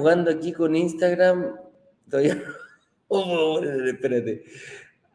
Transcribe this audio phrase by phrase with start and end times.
[0.00, 1.56] jugando aquí con Instagram.
[2.08, 2.42] Todavía
[3.08, 4.44] Oh, espérate.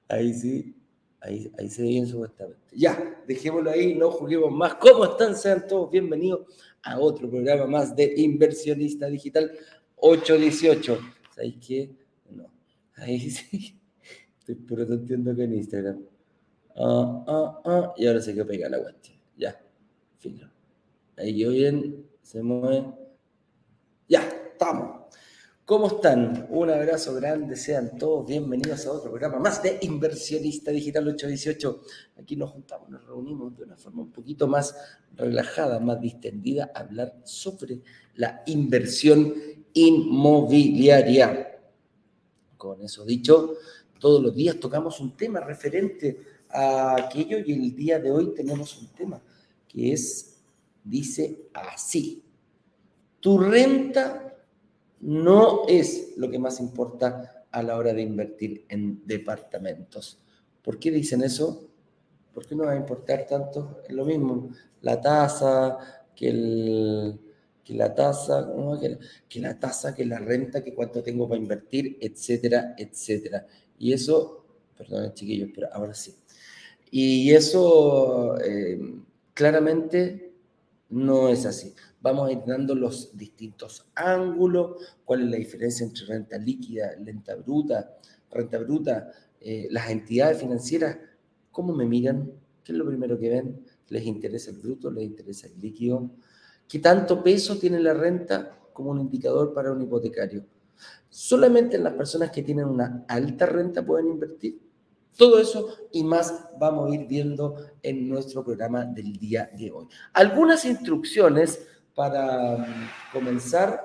[0.07, 0.75] Ahí sí.
[1.21, 2.61] Ahí, ahí se ve bien supuestamente.
[2.73, 4.75] Ya, dejémoslo ahí, no juguemos más.
[4.75, 5.35] ¿Cómo están?
[5.35, 6.41] Sean todos bienvenidos
[6.83, 9.51] a otro programa más de Inversionista Digital
[9.95, 10.99] 818.
[11.33, 11.95] ¿Sabéis qué?
[12.29, 12.51] No.
[12.97, 13.79] Ahí sí.
[14.39, 16.03] Estoy puro tonteando que en Instagram.
[16.75, 17.93] Ah, ah, ah.
[17.97, 19.17] Y ahora se que pega la cuestión.
[19.37, 19.59] Ya.
[20.19, 20.47] Filo.
[21.17, 22.05] Ahí yo bien.
[22.21, 23.04] Se mueve.
[24.65, 25.01] Estamos.
[25.63, 26.47] ¿Cómo están?
[26.49, 31.81] Un abrazo grande, sean todos bienvenidos a otro programa más de Inversionista Digital 818.
[32.17, 34.75] Aquí nos juntamos, nos reunimos de una forma un poquito más
[35.13, 37.83] relajada, más distendida, a hablar sobre
[38.15, 39.35] la inversión
[39.71, 41.61] inmobiliaria.
[42.57, 43.57] Con eso dicho,
[43.99, 48.75] todos los días tocamos un tema referente a aquello y el día de hoy tenemos
[48.81, 49.21] un tema
[49.67, 50.37] que es,
[50.83, 52.23] dice así,
[53.19, 54.24] tu renta
[55.01, 60.19] no es lo que más importa a la hora de invertir en departamentos.
[60.61, 61.69] ¿Por qué dicen eso?
[62.33, 63.81] ¿Por qué no va a importar tanto?
[63.87, 64.49] Es lo mismo,
[64.81, 65.77] la tasa,
[66.15, 67.13] que,
[67.63, 68.47] que la tasa,
[69.29, 73.47] que, la tasa, que la renta, que cuánto tengo para invertir, etcétera, etcétera.
[73.79, 74.45] Y eso,
[74.77, 76.15] perdón chiquillos, pero ahora sí.
[76.91, 78.79] Y eso eh,
[79.33, 80.33] claramente
[80.89, 81.73] no es así
[82.05, 87.33] vamos a ir dando los distintos ángulos, cuál es la diferencia entre renta líquida, renta
[87.33, 87.97] bruta,
[88.29, 89.11] renta bruta,
[89.41, 90.99] eh, las entidades financieras,
[91.49, 92.31] cómo me miran,
[92.63, 96.11] qué es lo primero que ven, les interesa el bruto, les interesa el líquido,
[96.67, 100.45] qué tanto peso tiene la renta como un indicador para un hipotecario.
[101.09, 104.61] Solamente las personas que tienen una alta renta pueden invertir.
[105.17, 109.87] Todo eso y más vamos a ir viendo en nuestro programa del día de hoy.
[110.13, 111.65] Algunas instrucciones
[111.95, 113.81] para comenzar,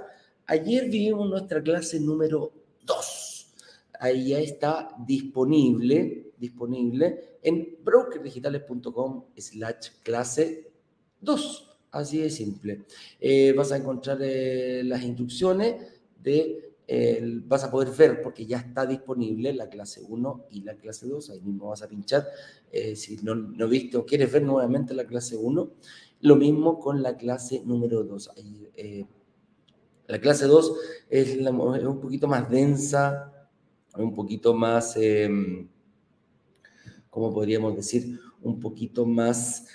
[0.47, 2.53] ayer vimos nuestra clase número
[2.85, 3.55] 2.
[4.01, 10.73] Ahí ya está disponible, disponible en brokerdigitales.com slash clase
[11.21, 11.67] 2.
[11.93, 12.83] Así de simple.
[13.21, 15.77] Eh, vas a encontrar eh, las instrucciones
[16.23, 16.71] de
[17.47, 21.31] vas a poder ver porque ya está disponible la clase 1 y la clase 2,
[21.31, 22.27] ahí mismo vas a pinchar,
[22.73, 25.71] eh, si no, no viste o quieres ver nuevamente la clase 1,
[26.21, 28.31] lo mismo con la clase número 2.
[28.75, 29.07] Eh,
[30.07, 30.75] la clase 2
[31.09, 33.33] es, un poquito más densa,
[33.97, 35.69] un poquito más, em,
[37.09, 38.19] ¿cómo podríamos decir?
[38.43, 39.67] Un poquito más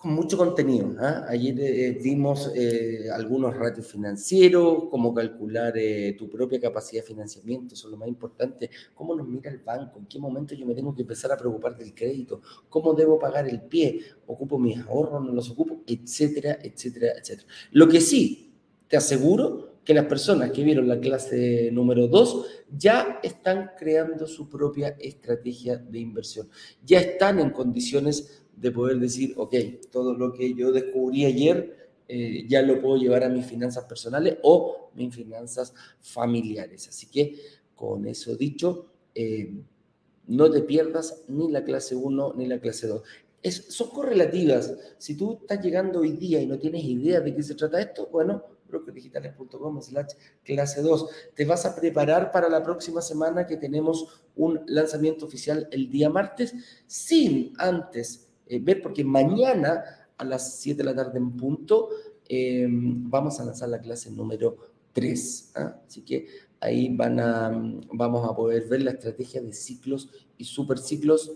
[0.00, 0.94] con mucho contenido.
[0.98, 1.26] ¿ah?
[1.28, 7.74] Ayer eh, vimos eh, algunos ratios financieros, cómo calcular eh, tu propia capacidad de financiamiento,
[7.74, 10.74] eso es lo más importante, cómo nos mira el banco, en qué momento yo me
[10.74, 12.40] tengo que empezar a preocupar del crédito,
[12.70, 17.46] cómo debo pagar el pie, ocupo mis ahorros, no los ocupo, etcétera, etcétera, etcétera.
[17.72, 18.54] Lo que sí,
[18.88, 22.46] te aseguro que las personas que vieron la clase número 2
[22.78, 26.48] ya están creando su propia estrategia de inversión,
[26.82, 29.54] ya están en condiciones de poder decir, ok,
[29.90, 34.38] todo lo que yo descubrí ayer eh, ya lo puedo llevar a mis finanzas personales
[34.42, 36.88] o mis finanzas familiares.
[36.88, 37.36] Así que
[37.74, 39.50] con eso dicho, eh,
[40.26, 43.02] no te pierdas ni la clase 1 ni la clase 2.
[43.42, 44.74] Es, son correlativas.
[44.98, 48.08] Si tú estás llegando hoy día y no tienes idea de qué se trata esto,
[48.12, 50.12] bueno, brokerdigitales.com slash
[50.44, 51.06] clase 2.
[51.34, 56.10] Te vas a preparar para la próxima semana que tenemos un lanzamiento oficial el día
[56.10, 56.54] martes,
[56.86, 59.84] sin antes eh, ver, porque mañana
[60.18, 61.88] a las 7 de la tarde en punto
[62.28, 64.56] em, vamos a lanzar la clase número
[64.92, 65.52] 3.
[65.54, 65.80] ¿ah?
[65.86, 66.26] Así que
[66.58, 67.50] ahí van a,
[67.92, 71.32] vamos a poder ver la estrategia de ciclos y superciclos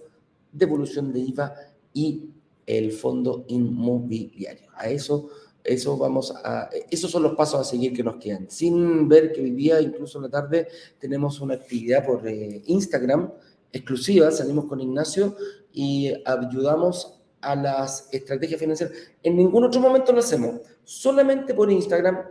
[0.52, 1.54] de evolución de IVA
[1.92, 2.30] y
[2.66, 4.70] el fondo inmobiliario.
[4.74, 5.28] A eso,
[5.62, 8.50] eso vamos a, esos son los pasos a seguir que nos quedan.
[8.50, 10.66] Sin ver que hoy día, incluso en la tarde,
[10.98, 13.30] tenemos una actividad por eh, Instagram
[13.74, 15.36] exclusiva, salimos con Ignacio
[15.72, 18.96] y ayudamos a las estrategias financieras.
[19.22, 22.22] En ningún otro momento lo hacemos, solamente por Instagram,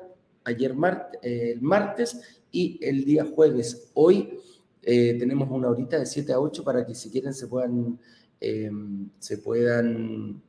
[0.46, 0.74] ayer
[1.22, 2.20] el martes
[2.52, 3.92] y el día jueves.
[3.94, 4.40] Hoy
[4.82, 8.00] eh, tenemos una horita de 7 a 8 para que si quieren se puedan,
[8.40, 10.42] em, se puedan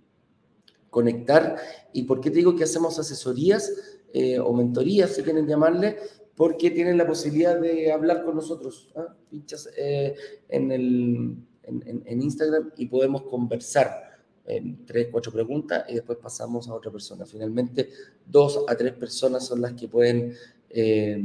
[0.91, 1.57] conectar.
[1.93, 5.99] ¿Y por qué te digo que hacemos asesorías eh, o mentorías, si quieren llamarle?
[6.37, 8.93] Porque tienen la posibilidad de hablar con nosotros.
[8.97, 9.14] ¿ah?
[9.31, 10.15] Pinchas eh,
[10.49, 16.75] en el en, Instagram y podemos conversar en tres, cuatro preguntas y después pasamos a
[16.75, 17.25] otra persona.
[17.25, 17.89] Finalmente,
[18.27, 20.35] dos a tres personas son las que pueden
[20.69, 21.23] eh,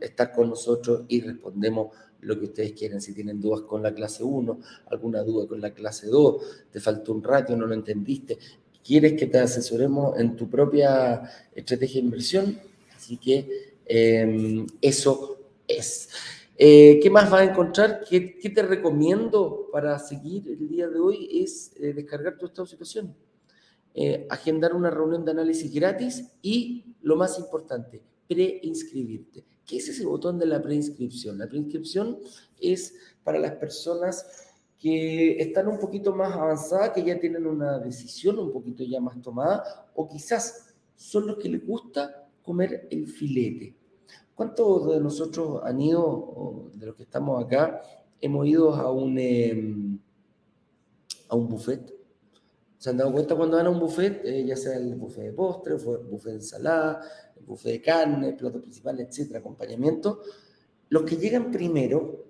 [0.00, 3.00] estar con nosotros y respondemos lo que ustedes quieren.
[3.00, 7.12] Si tienen dudas con la clase 1, alguna duda con la clase 2, te faltó
[7.12, 8.38] un ratio, no lo entendiste,
[8.82, 11.22] quieres que te asesoremos en tu propia
[11.54, 12.58] estrategia de inversión,
[12.96, 15.38] así que Em, eso
[15.68, 16.08] es.
[16.56, 18.04] Eh, ¿Qué más vas a encontrar?
[18.08, 21.42] ¿Qué, te recomiendo para seguir el día de hoy?
[21.42, 23.16] Es eh, descargar tu estado de situación,
[23.94, 29.44] eh, agendar una reunión de análisis gratis y, lo más importante, preinscribirte.
[29.66, 31.38] ¿Qué es ese botón de la preinscripción?
[31.38, 32.18] La preinscripción
[32.60, 32.94] es
[33.24, 34.26] para las personas
[34.78, 39.20] que están un poquito más avanzadas, que ya tienen una decisión un poquito ya más
[39.22, 43.81] tomada, o quizás son los que les gusta comer el filete.
[44.42, 47.80] ¿Cuántos de nosotros han ido, de los que estamos acá,
[48.20, 50.00] hemos ido a un, em,
[51.28, 51.94] a un buffet?
[52.76, 55.32] ¿Se han dado cuenta cuando van a un buffet, eh, ya sea el buffet de
[55.32, 57.00] postre, el buffet de ensalada,
[57.36, 60.22] el buffet de carne, plato principal, etcétera, acompañamiento?
[60.88, 62.24] Los que llegan primero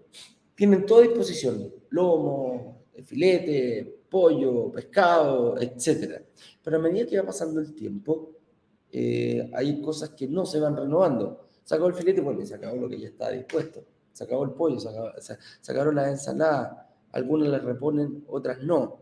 [0.54, 6.20] tienen toda disposición, lomo, filete, pollo, pescado, etcétera.
[6.62, 8.32] Pero a medida que va pasando el tiempo,
[8.90, 11.48] eh, hay cosas que no se van renovando.
[11.64, 13.84] Se acabó el filete, bueno, se acabó lo que ya está dispuesto.
[14.12, 16.76] Se acabó el pollo, se, acabó, se, acabaron las ensaladas.
[17.12, 18.98] Algunas las reponen, otras no.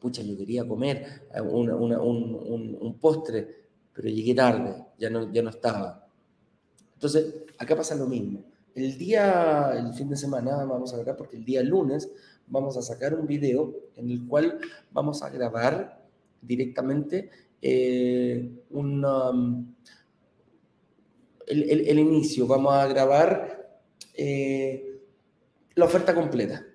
[0.00, 5.50] Pucha, yo quería comer eh, un, un, postre, pero llegué tarde, ya no, ya no
[5.50, 6.06] estaba.
[6.94, 8.44] Entonces, acá pasa lo mismo.
[8.74, 12.08] El día, el fin de semana, vamos a ver porque el día lunes
[12.46, 14.58] vamos a sacar un video en el cual
[14.92, 16.00] vamos a grabar
[16.40, 19.74] directamente eh, un,
[21.48, 23.80] el, inicio, vamos a grabar
[24.14, 25.00] eh,
[25.74, 26.66] la oferta completa.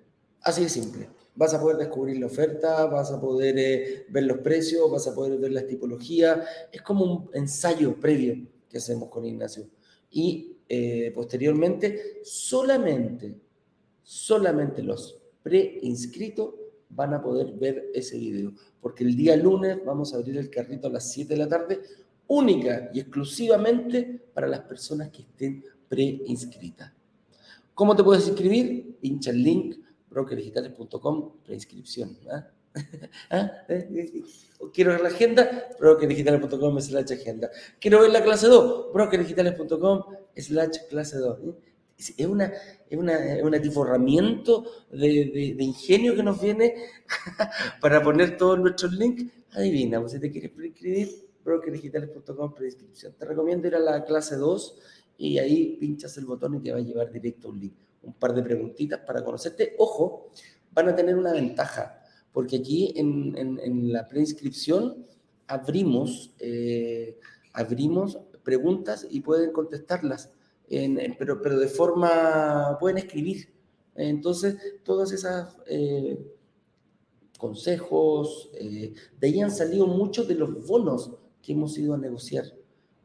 [0.41, 1.09] Así de simple.
[1.35, 5.15] Vas a poder descubrir la oferta, vas a poder eh, ver los precios, vas a
[5.15, 6.39] poder ver las tipologías.
[6.71, 8.35] Es como un ensayo previo
[8.69, 9.67] que hacemos con Ignacio.
[10.11, 13.35] Y eh, posteriormente, solamente,
[14.03, 16.53] solamente los preinscritos
[16.89, 18.53] van a poder ver ese video.
[18.79, 21.81] Porque el día lunes vamos a abrir el carrito a las 7 de la tarde
[22.27, 26.91] única y exclusivamente para las personas que estén preinscritas.
[27.73, 28.97] ¿Cómo te puedes inscribir?
[28.99, 29.75] Pincha el link
[30.13, 32.17] brokerdigitales.com, preinscripción.
[32.31, 32.47] ¿ah?
[33.29, 33.51] ¿Ah?
[33.67, 33.87] ¿Eh?
[33.95, 34.23] ¿Eh?
[34.73, 37.49] Quiero ver la agenda, brokerdigitales.com slash agenda.
[37.79, 40.03] Quiero ver la clase 2, brokerdigitales.com
[40.35, 41.39] slash clase 2.
[41.39, 41.53] ¿eh?
[41.97, 42.51] Es una,
[42.89, 46.75] es una, un atiforramiento de, de, ingenio que nos viene
[47.81, 49.25] para poner todos nuestros links.
[49.51, 51.09] Adivina, si te quieres preinscribir,
[51.43, 53.13] brokerdigitales.com prescripción.
[53.17, 54.79] Te recomiendo ir a la clase 2
[55.17, 57.73] y ahí pinchas el botón y te va a llevar directo un link.
[58.03, 59.75] Un par de preguntitas para conocerte.
[59.77, 60.29] Ojo,
[60.71, 62.01] van a tener una ventaja,
[62.31, 65.05] porque aquí en, en, la preinscripción
[65.47, 67.17] abrimos, eh,
[67.53, 70.31] abrimos preguntas y pueden contestarlas,
[71.17, 73.53] pero, pero de forma, pueden escribir.
[73.95, 75.57] Entonces, todas esas...
[75.67, 76.17] Eh,
[77.43, 81.11] consejos, eh, de ahí han salido muchos de los bonos
[81.43, 82.45] que hemos ido a negociar.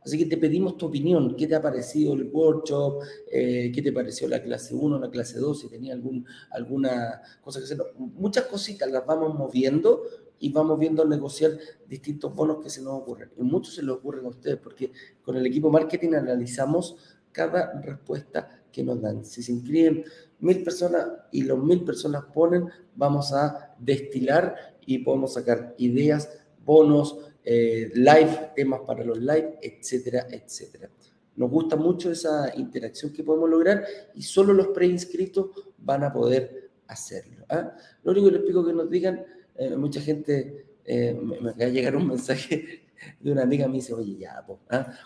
[0.00, 3.92] Así que te pedimos tu opinión, qué te ha parecido el workshop, eh, qué te
[3.92, 7.78] pareció la clase 1, la clase 2, si tenía algún, alguna cosa que hacer.
[7.98, 10.04] Muchas cositas las vamos moviendo
[10.38, 13.30] y vamos viendo negociar distintos bonos que se nos ocurren.
[13.36, 16.96] Y muchos se les ocurren a ustedes, porque con el equipo marketing analizamos
[17.32, 19.24] cada respuesta que nos dan.
[19.24, 20.04] Si se inscriben
[20.40, 26.30] mil personas y los mil personas ponen, vamos a destilar y podemos sacar ideas,
[26.64, 27.18] bonos,
[27.50, 30.90] eh, live, temas para los live, etcétera, etcétera.
[31.36, 35.46] Nos gusta mucho esa interacción que podemos lograr y solo los preinscritos
[35.78, 37.46] van a poder hacerlo.
[37.48, 37.74] ¿ah?
[38.04, 39.24] Lo único que les pido que nos digan,
[39.56, 42.82] eh, mucha gente, eh, me, va a llegar un mensaje
[43.18, 44.58] de una amiga me dice, oye, ya, pues,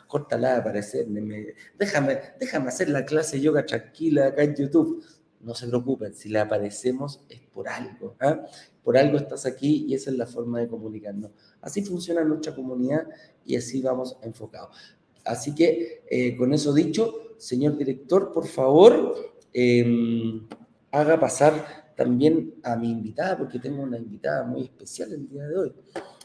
[0.09, 5.05] córtala aparecerme, déjame, déjame hacer la clase yoga tranquila acá en YouTube.
[5.43, 8.17] No se preocupen, si le aparecemos es por algo.
[8.19, 8.45] ¿ah?
[8.83, 11.31] Por algo estás aquí y esa es la forma de comunicarnos.
[11.61, 13.07] Así funciona nuestra comunidad
[13.45, 14.77] y así vamos enfocados.
[15.25, 20.47] Así que eh, con eso dicho, señor director, por favor, em,
[20.91, 25.57] haga pasar también a mi invitada, porque tengo una invitada muy especial el día de
[25.57, 25.73] hoy,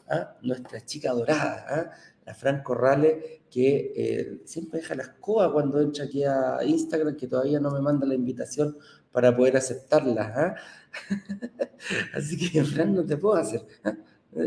[0.09, 0.35] ¿ah?
[0.41, 1.91] nuestra chica dorada, ¿ah?
[2.25, 7.27] la Fran Corrales, que eh, siempre deja la escoba cuando entra aquí a Instagram, que
[7.27, 8.77] todavía no me manda la invitación
[9.17, 10.31] para poder aceptarla.
[10.35, 10.55] ¿ah?
[12.13, 13.65] Así que, Fran, no te puedo hacer.
[13.83, 13.95] ¿ah?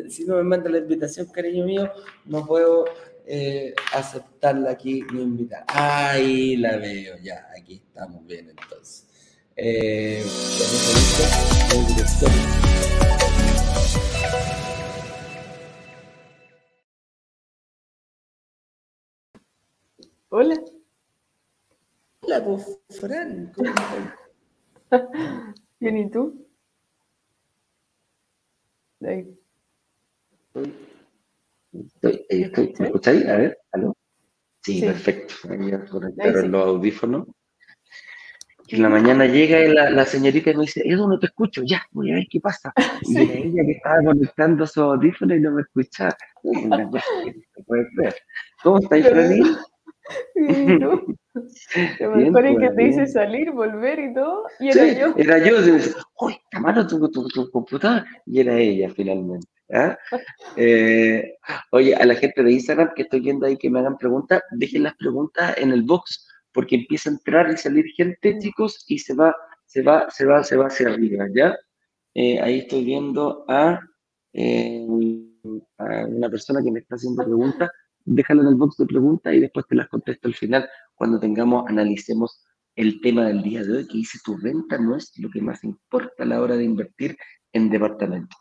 [0.09, 1.91] Si no me manda la invitación, cariño mío,
[2.25, 2.85] no puedo
[3.27, 5.65] eh, aceptarla aquí, mi invitada.
[5.67, 9.09] Ahí la veo, ya, aquí estamos bien entonces.
[9.57, 10.25] Eh,
[20.29, 20.55] Hola.
[22.21, 24.30] Hola, pues, Fran, ¿cómo estás?
[25.79, 26.47] Bien, ¿y tú?
[31.73, 33.27] Estoy, estoy, ¿me escucháis?
[33.27, 33.97] A ver, ¿aló?
[34.63, 35.35] Sí, perfecto.
[35.49, 37.29] Ahí conectaron los audífonos.
[38.67, 41.63] Y en la mañana llega la, la, señorita y me dice, Edu, no te escucho,
[41.65, 42.73] ya, voy a ver qué pasa.
[43.03, 46.17] Y era ella que estaba conectando su audífono y no me escuchaba.
[48.63, 49.43] ¿Cómo estáis, Franny?
[52.01, 55.15] Lo mejor es que te dice salir, volver y todo, y era sí, yo.
[55.17, 55.57] Era yo,
[56.21, 58.05] ¡Uy, mano tu, tu, tu, computador!
[58.27, 59.47] Y era ella finalmente.
[59.73, 59.97] ¿ah?
[60.57, 61.35] Eh,
[61.73, 64.83] oye, a la gente de Instagram que estoy viendo ahí que me hagan preguntas, dejen
[64.83, 69.15] las preguntas en el box porque empieza a entrar y salir gente, chicos, y se
[69.15, 69.35] va,
[69.67, 71.57] se va, se va, se va hacia arriba, ¿ya?
[72.15, 73.81] Eh, ahí estoy viendo a,
[74.33, 74.87] eh,
[75.79, 77.71] a, una persona que me está haciendo preguntas.
[78.05, 81.65] Déjalo en el box de preguntas y después te las contesto al final cuando tengamos,
[81.69, 82.45] analicemos
[82.77, 85.65] el tema del día de hoy, que dice tu renta no es lo que más
[85.65, 87.17] importa a la hora de invertir
[87.53, 88.37] en departamento.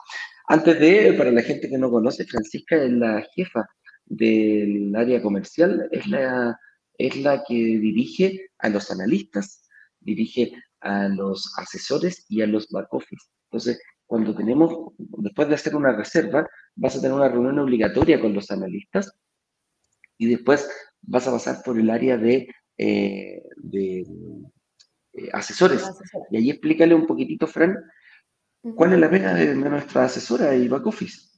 [0.47, 3.65] Antes de, para la gente que no conoce, Francisca es la jefa
[4.05, 6.57] del área comercial, es la
[6.99, 9.65] es la que dirige a los analistas,
[10.01, 10.51] dirige
[10.81, 13.25] a los asesores y a los back office.
[13.45, 18.33] Entonces, cuando tenemos, después de hacer una reserva, vas a tener una reunión obligatoria con
[18.33, 19.11] los analistas
[20.19, 20.69] y después
[21.01, 22.47] vas a pasar por el área de,
[22.77, 24.05] eh, de
[25.13, 25.89] eh, asesores.
[26.29, 27.75] Y ahí explícale un poquitito, Fran,
[28.75, 31.29] cuál es la pena de, de nuestra asesora y back office.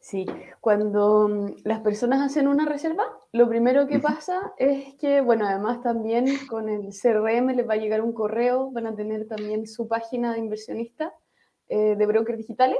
[0.00, 0.24] Sí,
[0.60, 5.82] cuando mm, las personas hacen una reserva, lo primero que pasa es que, bueno, además
[5.82, 9.88] también con el CRM les va a llegar un correo, van a tener también su
[9.88, 11.12] página de inversionista
[11.68, 12.78] eh, de brokers digitales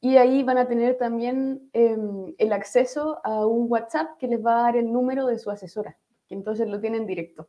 [0.00, 4.58] y ahí van a tener también em, el acceso a un WhatsApp que les va
[4.58, 5.96] a dar el número de su asesora,
[6.28, 7.48] que entonces lo tienen directo.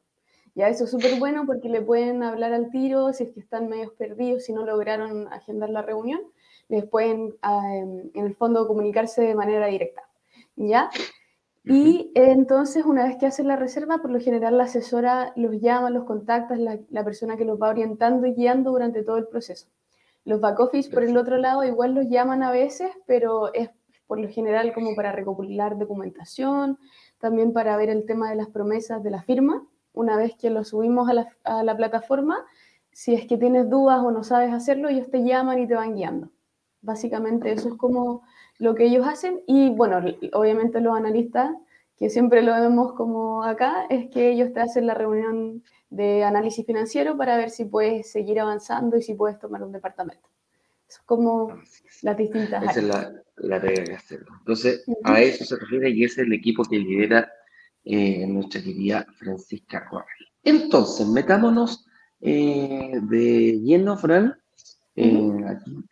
[0.55, 3.67] Ya eso es súper bueno porque le pueden hablar al tiro si es que están
[3.67, 6.21] medios perdidos, si no lograron agendar la reunión
[6.69, 10.03] les pueden, ah, en el fondo, comunicarse de manera directa.
[10.55, 10.89] ¿Ya?
[11.63, 15.89] Y entonces, una vez que hacen la reserva, por lo general la asesora los llama,
[15.89, 19.27] los contacta, es la, la, persona que los va orientando y guiando durante todo el
[19.27, 19.67] proceso.
[20.27, 23.69] Los back office, por el otro lado, igual los llaman a veces, pero es
[24.07, 26.77] por lo general como para recopilar documentación,
[27.17, 29.65] también para ver el tema de las promesas de la firma.
[29.93, 32.45] Una vez que lo subimos a la, a la plataforma,
[32.91, 35.95] si es que tienes dudas o no sabes hacerlo, ellos te llaman y te van
[35.95, 36.29] guiando.
[36.81, 38.23] Básicamente eso es como
[38.59, 40.01] lo que ellos hacen y bueno,
[40.33, 41.51] obviamente los analistas,
[41.95, 46.65] que siempre lo vemos como acá, es que ellos te hacen la reunión de análisis
[46.65, 50.29] financiero para ver si puedes seguir avanzando y si puedes tomar un departamento.
[50.87, 51.59] Es como
[52.01, 54.27] las distintas Esa es la, la regla que hacerlo.
[54.39, 57.29] Entonces, a eso se refiere y ese es el equipo que lidera
[57.83, 60.27] eh, nuestra querida Francisca Juárez.
[60.43, 61.85] Entonces, metámonos
[62.21, 64.35] eh, de lleno, Fran.
[64.95, 65.85] Eh, aquí,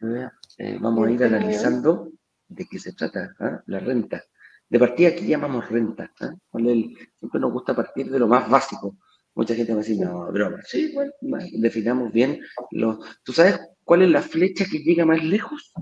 [0.58, 2.12] eh, vamos a ir analizando
[2.48, 3.62] de qué se trata ¿ah?
[3.68, 4.24] la renta.
[4.68, 6.12] De partida, ¿qué llamamos renta?
[6.22, 6.34] ¿ah?
[6.52, 8.98] siempre nos gusta partir de lo más básico.
[9.36, 10.60] Mucha gente me dice, no, broma.
[10.64, 11.12] Sí, bueno,
[11.60, 12.40] definamos bien.
[12.72, 13.00] Los...
[13.24, 15.74] ¿Tú sabes cuál es la flecha que llega más lejos?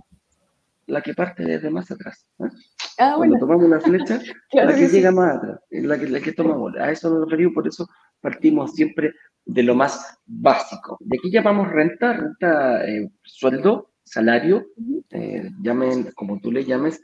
[0.88, 2.25] La que parte desde más atrás.
[2.39, 2.50] ¿ah?
[2.98, 4.19] ah Cuando tomamos una flecha,
[4.53, 6.75] la que, llega más atrás, la que, la que tomamos.
[6.77, 7.88] A eso nos referimos, por eso
[8.19, 9.13] partimos siempre
[9.45, 10.98] de lo más básico.
[11.00, 12.13] ¿De qué llamamos renta?
[12.13, 14.65] Renta, eh, sueldo, salario,
[15.12, 17.01] eh, llamen como tú le llames,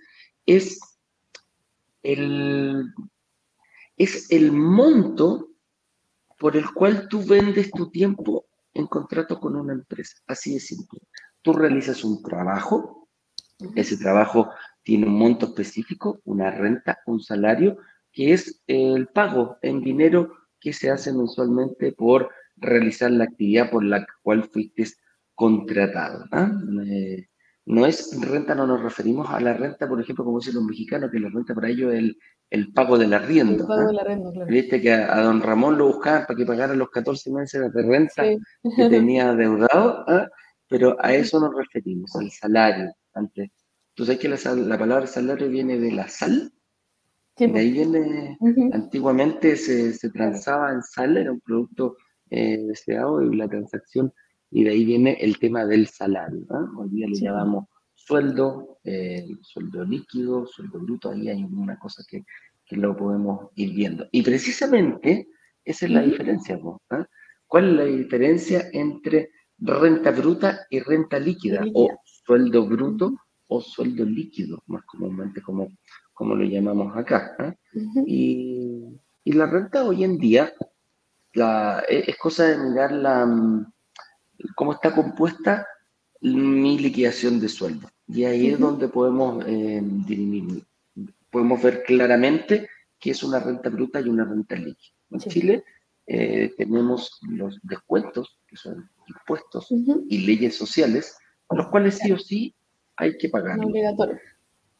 [0.47, 0.79] es
[2.01, 2.91] el,
[3.97, 5.48] es el monto
[6.39, 10.17] por el cual tú vendes tu tiempo en contrato con una empresa.
[10.25, 11.01] Así de simple.
[11.41, 13.09] Tú realizas un trabajo,
[13.75, 14.49] ese trabajo
[14.81, 17.77] tiene un monto específico, una renta, un salario,
[18.11, 23.83] que es el pago en dinero que se hace mensualmente por realizar la actividad por
[23.83, 24.85] la cual fuiste
[25.35, 26.25] contratado.
[26.31, 26.51] ¿ah?
[26.85, 27.27] Eh,
[27.65, 31.11] no es renta, no nos referimos a la renta, por ejemplo, como dicen los mexicanos,
[31.11, 32.17] que la renta para ellos es el,
[32.49, 33.63] el pago del arriendo.
[33.63, 33.85] El pago ¿ah?
[33.87, 34.51] del arriendo, claro.
[34.51, 38.23] Viste que a, don Ramón lo buscaban para que pagara los 14 meses de renta
[38.23, 38.39] que
[38.89, 40.27] tenía deudado, ¿ah?
[40.67, 42.91] pero a eso nos referimos, al salario.
[43.13, 43.49] Antes.
[43.95, 46.53] ¿Tú sabes que la, la palabra salario viene de la sal?
[47.37, 48.37] De ahí viene,
[48.73, 51.95] antiguamente se, se transaba en sal, era un producto
[52.29, 54.13] eh, deseado y la transacción
[54.51, 56.45] y de ahí viene el tema del salario.
[56.77, 57.65] Hoy día le llamamos
[58.09, 62.25] sueldo, eh, sueldo líquido, sueldo bruto, ahí hay una cosa que,
[62.65, 64.07] que, lo podemos ir viendo.
[64.11, 65.27] Y precisamente
[65.63, 66.59] esa es la diferencia.
[67.45, 71.63] ¿Cuál es la diferencia entre renta bruta y renta líquida?
[71.75, 73.15] O sueldo bruto
[73.47, 75.67] o sueldo líquido, más comúnmente como,
[76.11, 77.55] como lo llamamos acá.
[78.07, 78.85] y,
[79.23, 80.51] y, la renta hoy en día
[81.33, 83.27] la, es cosa de mirar la
[84.55, 85.67] cómo está compuesta
[86.21, 87.87] mi liquidación de sueldo.
[88.11, 90.65] Y ahí es donde podemos eh, dirimir,
[91.29, 92.67] podemos ver claramente
[92.99, 94.95] qué es una renta bruta y una renta líquida.
[95.11, 95.63] En Chile
[96.07, 101.17] eh, tenemos los descuentos, que son impuestos y leyes sociales,
[101.51, 102.55] los cuales sí o sí
[102.95, 103.59] hay que pagar.
[103.63, 104.19] Obligatorio.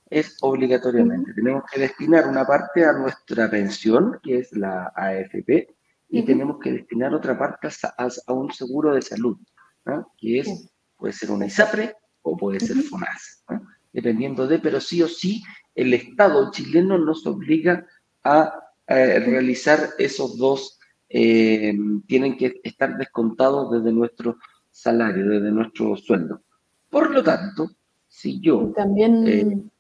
[0.09, 1.33] Es obligatoriamente.
[1.35, 5.67] Tenemos que destinar una parte a nuestra pensión, que es la AFP,
[6.09, 9.37] y tenemos que destinar otra parte a, un seguro de salud,
[10.17, 13.43] que es, puede ser una ISAPRE o puede ser FONAS,
[13.93, 15.43] dependiendo de, pero sí o sí
[15.75, 17.85] el Estado chileno nos obliga
[18.23, 18.53] a
[18.87, 21.75] realizar esos dos, eh,
[22.07, 24.37] tienen que estar descontados desde nuestro
[24.71, 26.41] salario, desde nuestro sueldo.
[26.89, 27.69] Por lo tanto,
[28.07, 28.71] si yo...
[28.75, 29.71] también,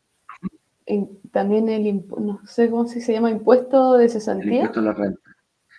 [0.85, 4.49] eh, también el, no sé cómo se llama, impuesto de cesantía.
[4.49, 5.21] El impuesto a la renta.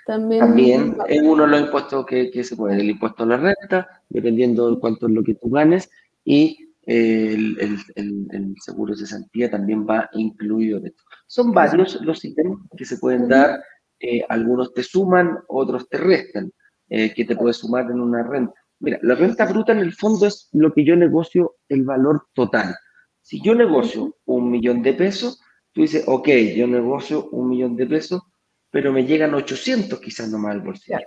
[0.07, 4.03] También, es uno de los impuestos que, que, se puede, el impuesto a la renta,
[4.09, 5.91] dependiendo de cuánto es lo que tú ganes,
[6.25, 11.03] y el, el, el, seguro de cesantía también va incluido de esto.
[11.27, 13.63] Son varios los ítems que se pueden dar,
[14.01, 16.51] eh, algunos te suman, otros te restan,
[16.89, 18.55] eh, que te puedes sumar en una renta.
[18.81, 22.75] Mira, la renta bruta en el fondo es lo que yo negocio el valor total.
[23.21, 25.41] Si yo negocio un millón de pesos,
[25.73, 28.23] tú dices, ok, yo negocio un millón de pesos,
[28.71, 30.99] pero me llegan 800 quizás nomás al bolsillo.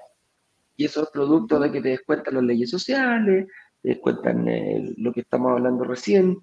[0.75, 3.47] Y eso es producto de que te descuentan las leyes sociales,
[3.83, 6.39] te descuentan eh, lo que estamos hablando recién,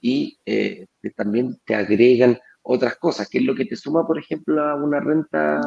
[0.00, 4.62] y eh, también te agregan otras cosas, que es lo que te suma, por ejemplo,
[4.62, 5.60] a una renta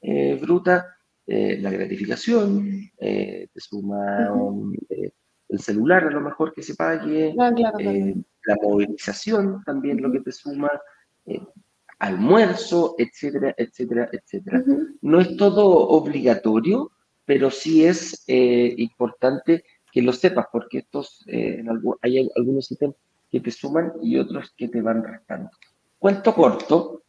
[0.00, 0.94] eh, bruta,
[1.26, 4.32] la gratificación, te suma
[5.50, 10.32] el celular a lo mejor que se pague, ah, la movilización también lo que te
[10.32, 10.70] suma,
[11.98, 14.64] almuerzo, etcétera, etcétera, etcétera.
[15.02, 16.92] No es todo obligatorio,
[17.26, 19.64] pero sí es importante
[19.98, 21.60] que lo sepas, porque estos, eh,
[22.02, 22.94] hay algunos ítems
[23.28, 25.50] que te suman y otros que te van restando.
[25.98, 27.02] Cuento corto,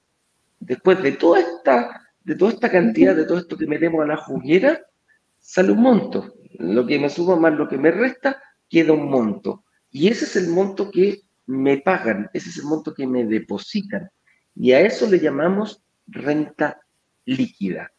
[0.60, 4.17] después de toda esta, de toda esta cantidad, de todo esto que metemos a la
[4.17, 4.82] juguera,
[5.38, 6.34] sale un monto.
[6.58, 9.65] Lo que me suma más lo que me resta, queda un monto.
[9.91, 14.10] Y ese es el monto que me pagan, ese es el monto que me depositan.
[14.56, 16.80] Y a eso le llamamos renta
[17.25, 17.91] líquida.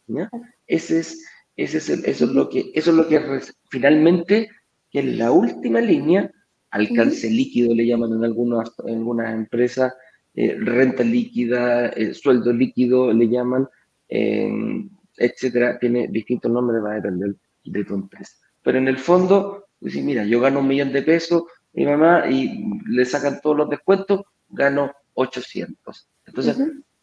[0.67, 1.25] Ese es,
[1.55, 4.49] ese es eso, es lo que, eso es lo que finalmente
[4.91, 6.31] que en la última línea,
[6.69, 9.93] alcance líquido le llaman en algunas, algunas empresas,
[10.33, 13.67] eh, renta líquida, eh, sueldo líquido le llaman,
[14.07, 18.35] em, etcétera, tiene distintos nombres, va a depender de tu empresa.
[18.63, 22.65] Pero en el fondo, pues, mira, yo gano un millón de pesos, mi mamá, y
[22.87, 26.09] le sacan todos los descuentos, gano 800.
[26.25, 26.57] Entonces,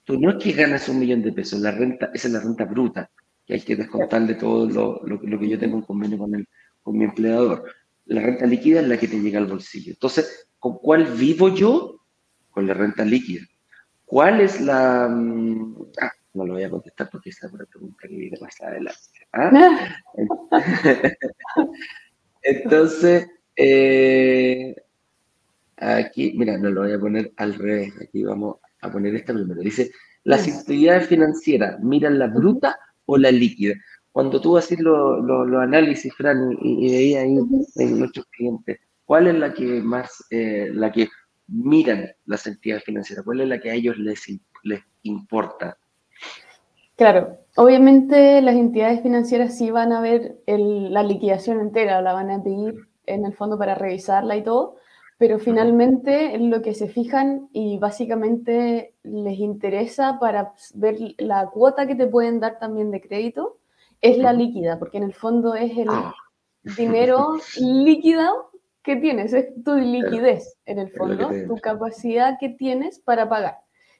[0.04, 2.64] tú no es que ganes un millón de pesos, la renta, esa es la renta
[2.64, 3.10] bruta,
[3.46, 6.46] que hay que descontarle todo lo, lo, que yo tengo en convenio con el,
[6.88, 7.64] con mi empleador.
[8.06, 9.92] La renta líquida es la que te llega al bolsillo.
[9.92, 12.00] Entonces, ¿con cuál vivo yo?
[12.50, 13.42] Con la renta líquida.
[14.06, 15.06] ¿Cuál es la...
[15.06, 18.58] Mm, ah, no lo voy a contestar porque esa es una pregunta que viene más
[18.62, 19.28] adelante.
[19.34, 20.00] ¿ah?
[22.42, 24.74] Entonces, eh,
[25.76, 27.92] aquí, mira, no lo voy a poner al revés.
[28.00, 29.60] Aquí vamos a poner esta primero.
[29.60, 29.90] Dice,
[30.24, 33.74] ¿las actividades financieras miran la bruta o la líquida?
[34.18, 37.38] Cuando tú haces los lo, análisis, Fran, y, y, ahí
[37.76, 41.06] en nuestros clientes, ¿cuál es la que más, eh, la que
[41.46, 43.24] miran las entidades financieras?
[43.24, 44.26] ¿Cuál es la que a ellos les,
[44.64, 45.78] les importa?
[46.96, 52.42] Claro, obviamente las entidades financieras sí van a ver la liquidación entera, la van a
[52.42, 52.74] pedir
[53.06, 54.78] en el fondo para revisarla y todo,
[55.16, 61.94] pero finalmente lo que se fijan y básicamente les interesa para ver la cuota que
[61.94, 63.58] te pueden dar también de crédito
[64.00, 66.14] es la líquida, porque en el fondo es el ah.
[66.76, 68.50] dinero líquido
[68.82, 73.58] que tienes, es tu liquidez en el fondo, tu capacidad que tienes para pagar.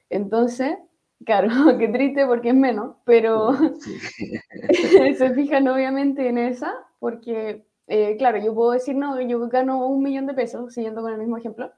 [0.09, 0.77] Entonces,
[1.25, 3.51] claro, qué triste porque es menos, pero
[5.17, 10.01] se fijan obviamente en esa, porque, eh, claro, yo puedo decir, no, yo gano un
[10.01, 11.71] millón de pesos, siguiendo con el mismo ejemplo,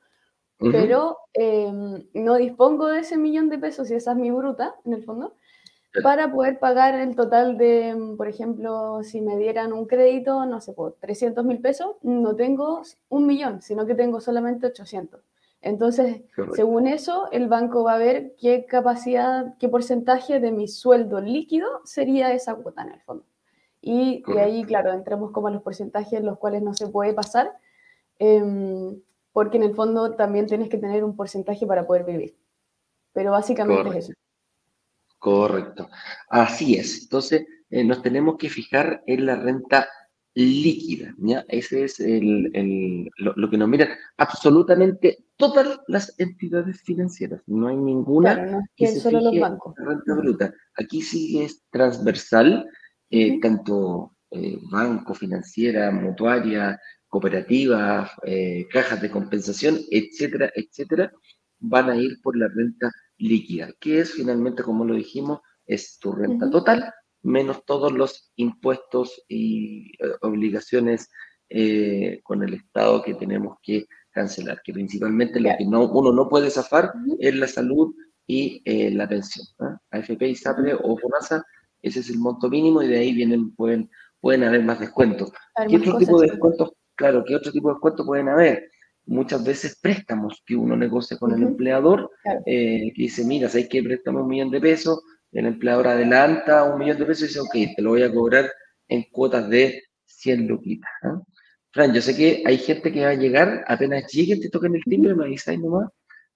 [0.71, 4.93] pero em, no dispongo de ese millón de pesos y esa es mi bruta, en
[4.93, 5.33] el fondo,
[6.03, 10.73] para poder pagar el total de, por ejemplo, si me dieran un crédito, no sé,
[10.73, 15.21] por 300 mil pesos, no tengo un millón, sino que tengo solamente 800.
[15.61, 16.21] Entonces,
[16.55, 21.67] según eso, el banco va a ver qué capacidad, qué porcentaje de mi sueldo líquido
[21.83, 23.25] sería esa cuota en el fondo.
[23.79, 27.51] Y de ahí, claro, entremos como a los porcentajes los cuales no se puede pasar,
[28.17, 29.01] em,
[29.33, 32.35] porque en el fondo también tienes que tener un porcentaje para poder vivir.
[33.13, 34.13] Pero básicamente es eso.
[35.21, 35.87] Correcto.
[36.29, 37.03] Así es.
[37.03, 39.87] Entonces, eh, nos tenemos que fijar en la renta
[40.33, 41.13] líquida.
[41.19, 41.45] ¿ya?
[41.47, 47.43] Ese es el, lo, que nos miran absolutamente todas las entidades financieras.
[47.45, 49.75] No hay ninguna que se solo los bancos.
[49.77, 50.53] renta bruta.
[50.75, 52.65] Aquí sí es transversal,
[53.11, 61.11] eh, tanto eh, banco, financiera, mutuaria, cooperativas, eh, cajas de compensación, etcétera, etcétera,
[61.59, 62.89] van a ir por la renta
[63.21, 69.23] líquida, que es finalmente, como lo dijimos, es tu renta total menos todos los impuestos
[69.27, 71.09] y eh, obligaciones
[71.49, 76.27] eh, con el Estado que tenemos que cancelar, que principalmente lo que no, uno no
[76.27, 77.93] puede zafar es la salud
[78.27, 79.45] y eh, la pensión.
[79.91, 81.45] AFP, ISAPRE o FONASA,
[81.81, 85.31] ese es el monto mínimo y de ahí vienen, pueden, pueden haber más descuentos.
[85.67, 86.73] ¿Qué otro tipo de descuentos?
[86.95, 88.69] Claro, ¿qué otro tipo de descuentos pueden haber?
[89.05, 92.11] Muchas veces préstamos que uno negocia con el empleador,
[92.45, 96.97] que dice, mira, hay que préstame un millón de pesos, el empleador adelanta un millón
[96.97, 98.51] de pesos y dice, ok, te lo voy a cobrar
[98.87, 100.91] en cuotas de 100 luquitas.
[101.03, 101.21] ¿ah?
[101.71, 104.83] Fran, yo sé que hay gente que va a llegar, apenas lleguen, te toquen el
[104.83, 105.89] timbre, me avisáis nomás,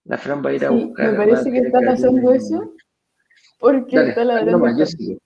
[0.06, 1.12] la Fran va a ir a buscar.
[1.12, 2.74] Me parece que está pasando eso,
[3.60, 4.58] porque está la verdad.
[4.58, 5.20] No, yo sigo.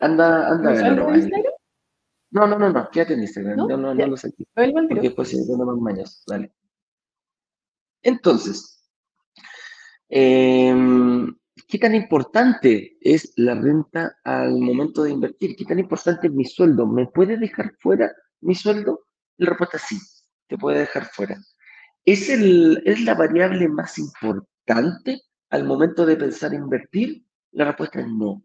[0.00, 1.49] anda, anda.
[2.30, 4.32] No, no, no, no, quédate en Instagram, no, no, no, no lo sé.
[4.54, 6.52] Porque después se pone más mañas, dale.
[8.02, 8.88] Entonces,
[10.08, 10.74] eh,
[11.70, 15.54] ¿Qué tan importante es la renta al momento de invertir?
[15.54, 16.84] ¿Qué tan importante es mi sueldo?
[16.84, 19.06] ¿Me puede dejar fuera mi sueldo?
[19.36, 19.98] La respuesta es sí,
[20.48, 21.36] te puede dejar fuera.
[22.04, 27.24] ¿Es, el, ¿Es la variable más importante al momento de pensar invertir?
[27.52, 28.42] La respuesta es no.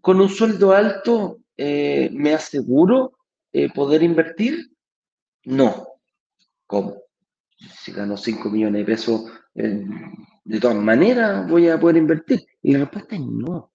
[0.00, 3.12] ¿Con un sueldo alto eh, me aseguro
[3.52, 4.72] eh, poder invertir?
[5.44, 5.86] No.
[6.66, 6.96] ¿Cómo?
[7.56, 12.44] Si gano 5 millones de pesos de todas maneras voy a poder invertir.
[12.62, 13.70] Y la respuesta es no.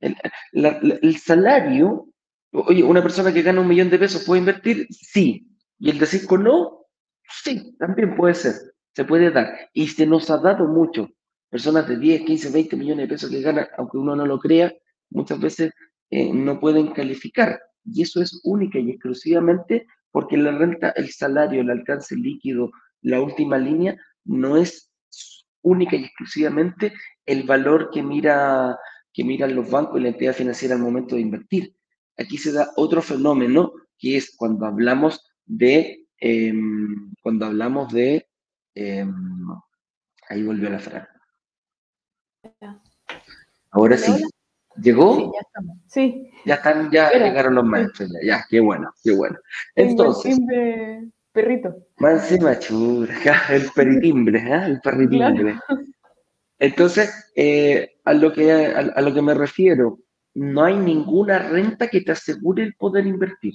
[0.00, 2.08] El, salario,
[2.52, 5.46] oye, una persona que gana un millón de pesos puede invertir, sí.
[5.78, 6.86] Y el decir con no,
[7.44, 8.54] sí, también puede ser,
[8.94, 9.70] se puede dar.
[9.74, 11.08] Y se nos ha dado mucho.
[11.50, 14.72] Personas de 10, 15, 20 millones de pesos que ganan, aunque uno no lo crea,
[15.10, 15.72] muchas veces
[16.10, 17.60] eh, no pueden calificar.
[17.84, 22.70] Y eso es única y exclusivamente porque la renta, el salario, el alcance líquido,
[23.02, 24.90] la última línea, no es
[25.62, 26.92] única y exclusivamente
[27.26, 28.76] el valor que, mira,
[29.12, 31.74] que miran los bancos y la entidad financiera al momento de invertir.
[32.16, 38.28] Aquí se da otro fenómeno que es cuando hablamos de, em, cuando hablamos de,
[38.74, 39.14] em,
[40.28, 41.08] ahí volvió la frase.
[43.70, 44.12] Ahora sí.
[44.76, 45.16] ¿Llegó?
[45.16, 45.78] Sí, ya estamos.
[45.86, 46.30] Sí.
[46.44, 49.38] Ya están, ya llegaron los maestros, ya, ya, qué bueno, qué bueno.
[49.74, 50.38] Entonces.
[51.32, 51.86] Perrito.
[51.98, 52.52] Más encima,
[53.50, 54.62] el peritimbre, ¿eh?
[54.66, 55.60] el perritimbre.
[56.58, 60.00] Entonces, eh, a, lo que, a, lo que me refiero,
[60.34, 63.54] no hay ninguna renta que te asegure el poder invertir.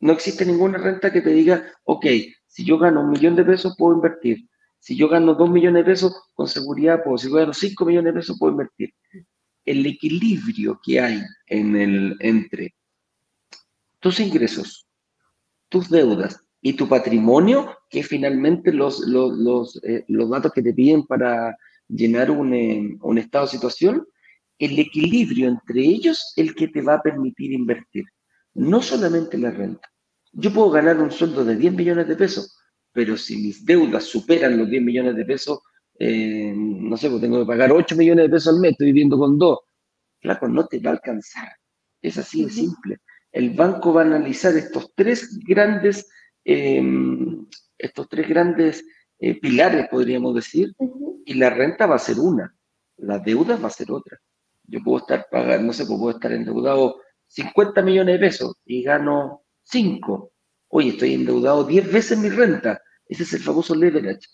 [0.00, 2.06] No existe ninguna renta que te diga, ok,
[2.46, 4.48] si yo gano un millón de pesos, puedo invertir.
[4.78, 7.18] Si yo gano dos millones de pesos, con seguridad puedo.
[7.18, 8.92] Si yo gano cinco millones de pesos, puedo invertir.
[9.70, 12.74] El equilibrio que hay en el, entre
[14.00, 14.86] tus ingresos,
[15.68, 21.06] tus deudas y tu patrimonio, que finalmente los, los, los, eh, datos que te piden
[21.06, 21.56] para
[21.88, 24.06] llenar un, eh, un, estado de situación,
[24.58, 28.04] el equilibrio entre ellos el que te va a permitir invertir,
[28.54, 29.88] no solamente la renta.
[30.32, 32.56] Yo puedo ganar un sueldo de 10 millones de pesos,
[32.92, 35.60] pero si mis deudas superan los 10 millones de pesos,
[36.00, 39.16] eh, no sé, pues tengo que pagar 8 millones de pesos al mes, estoy viviendo
[39.16, 39.58] con 2.
[40.20, 41.48] Flaco, no te va a alcanzar.
[42.02, 42.96] Es así de simple.
[43.30, 46.08] El banco va a analizar estos tres grandes
[46.44, 47.46] Em,
[47.78, 48.84] estos tres grandes
[49.18, 50.74] eh, pilares, podríamos decir,
[51.24, 52.54] y la renta va a ser una,
[52.96, 54.18] la deuda va a ser otra.
[54.64, 58.82] Yo puedo estar pagando, no sé, pues puedo estar endeudado 50 millones de pesos y
[58.82, 60.32] gano 5.
[60.68, 62.80] Oye, estoy endeudado 10 veces mi renta.
[63.06, 64.26] Ese es el famoso leverage.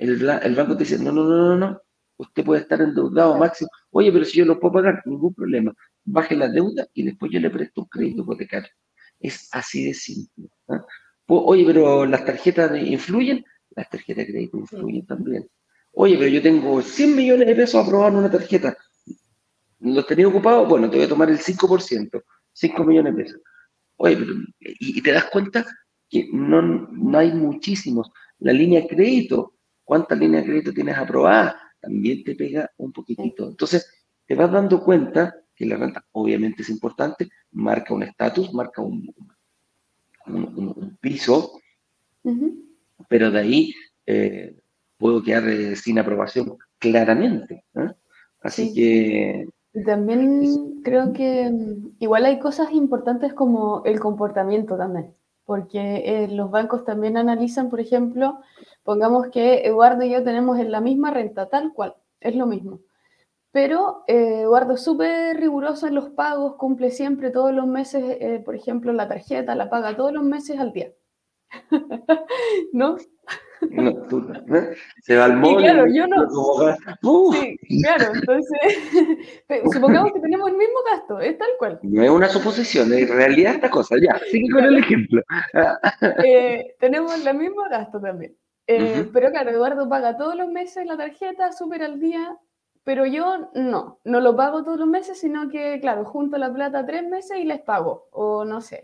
[0.00, 1.82] El, el banco te dice, no, no, no, no, no,
[2.16, 3.68] usted puede estar endeudado máximo.
[3.90, 5.74] Oye, pero si yo lo puedo pagar, ningún problema.
[6.04, 8.70] Baje la deuda y después yo le presto un crédito hipotecario.
[9.18, 10.48] Es así de simple.
[10.68, 10.82] ¿ah?
[11.26, 13.44] Oye, pero las tarjetas influyen,
[13.76, 15.46] las tarjetas de crédito influyen también.
[15.92, 18.74] Oye, pero yo tengo 100 millones de pesos aprobados en una tarjeta.
[19.80, 20.66] ¿Los tenía ocupados?
[20.66, 23.40] Bueno, te voy a tomar el 5%, 5 millones de pesos.
[23.96, 25.66] Oye, pero, y, te das cuenta
[26.08, 28.10] que no, no hay muchísimos.
[28.38, 29.56] La línea de crédito,
[29.90, 31.56] ¿cuántas líneas de crédito tienes aprobadas?
[31.80, 33.48] También te pega un poquitito.
[33.48, 33.92] Entonces,
[34.24, 39.12] te vas dando cuenta que la renta obviamente es importante, marca un estatus, marca un,
[40.26, 41.60] un, piso,
[43.08, 43.74] pero de ahí
[44.06, 44.54] eh,
[44.96, 47.64] puedo quedar eh, sin aprobación claramente.
[48.42, 55.14] Así que Y también creo que mm, igual hay cosas importantes como el comportamiento también,
[55.46, 58.38] porque eh, los bancos también analizan, por ejemplo,
[58.82, 62.80] pongamos que Eduardo y yo tenemos en la misma renta, tal cual, es lo mismo.
[63.52, 68.40] Pero eh, Eduardo es súper riguroso en los pagos, cumple siempre todos los meses, eh,
[68.44, 70.92] por ejemplo, la tarjeta la paga todos los meses al día.
[72.72, 72.96] ¿No?
[75.02, 75.58] Se va al móvil.
[75.58, 76.28] claro, yo no.
[77.32, 78.78] Sí, claro, entonces,
[79.72, 81.78] supongamos que tenemos el mismo gasto, es tal cual.
[81.82, 85.22] No es una suposición, es realidad esta cosa, ya, sigue con el ejemplo.
[86.24, 88.34] Eh, tenemos el mismo gasto también.
[88.72, 92.38] Eh, pero claro, Eduardo paga todos los meses la tarjeta, súper al día,
[92.84, 96.86] pero yo no, no lo pago todos los meses, sino que, claro, junto la plata
[96.86, 98.80] tres meses y les pago, o no sé,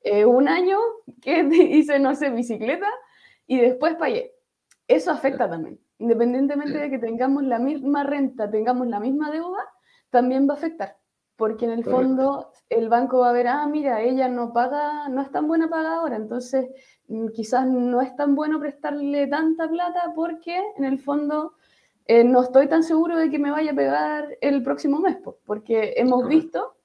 [0.00, 0.78] eh, un año
[1.20, 2.88] que hice, no sé, bicicleta
[3.46, 4.34] y después pagué.
[4.88, 5.78] Eso afecta también.
[5.98, 9.68] Independientemente de que tengamos la misma renta, tengamos la misma deuda,
[10.10, 10.96] también va a afectar.
[11.36, 15.20] Porque en el fondo el banco va a ver, ah, mira, ella no paga, no
[15.20, 16.66] es tan buena pagadora, entonces
[17.34, 21.54] quizás no es tan bueno prestarle tanta plata porque en el fondo
[22.06, 25.94] eh, no estoy tan seguro de que me vaya a pegar el próximo mes, porque
[25.96, 26.76] hemos visto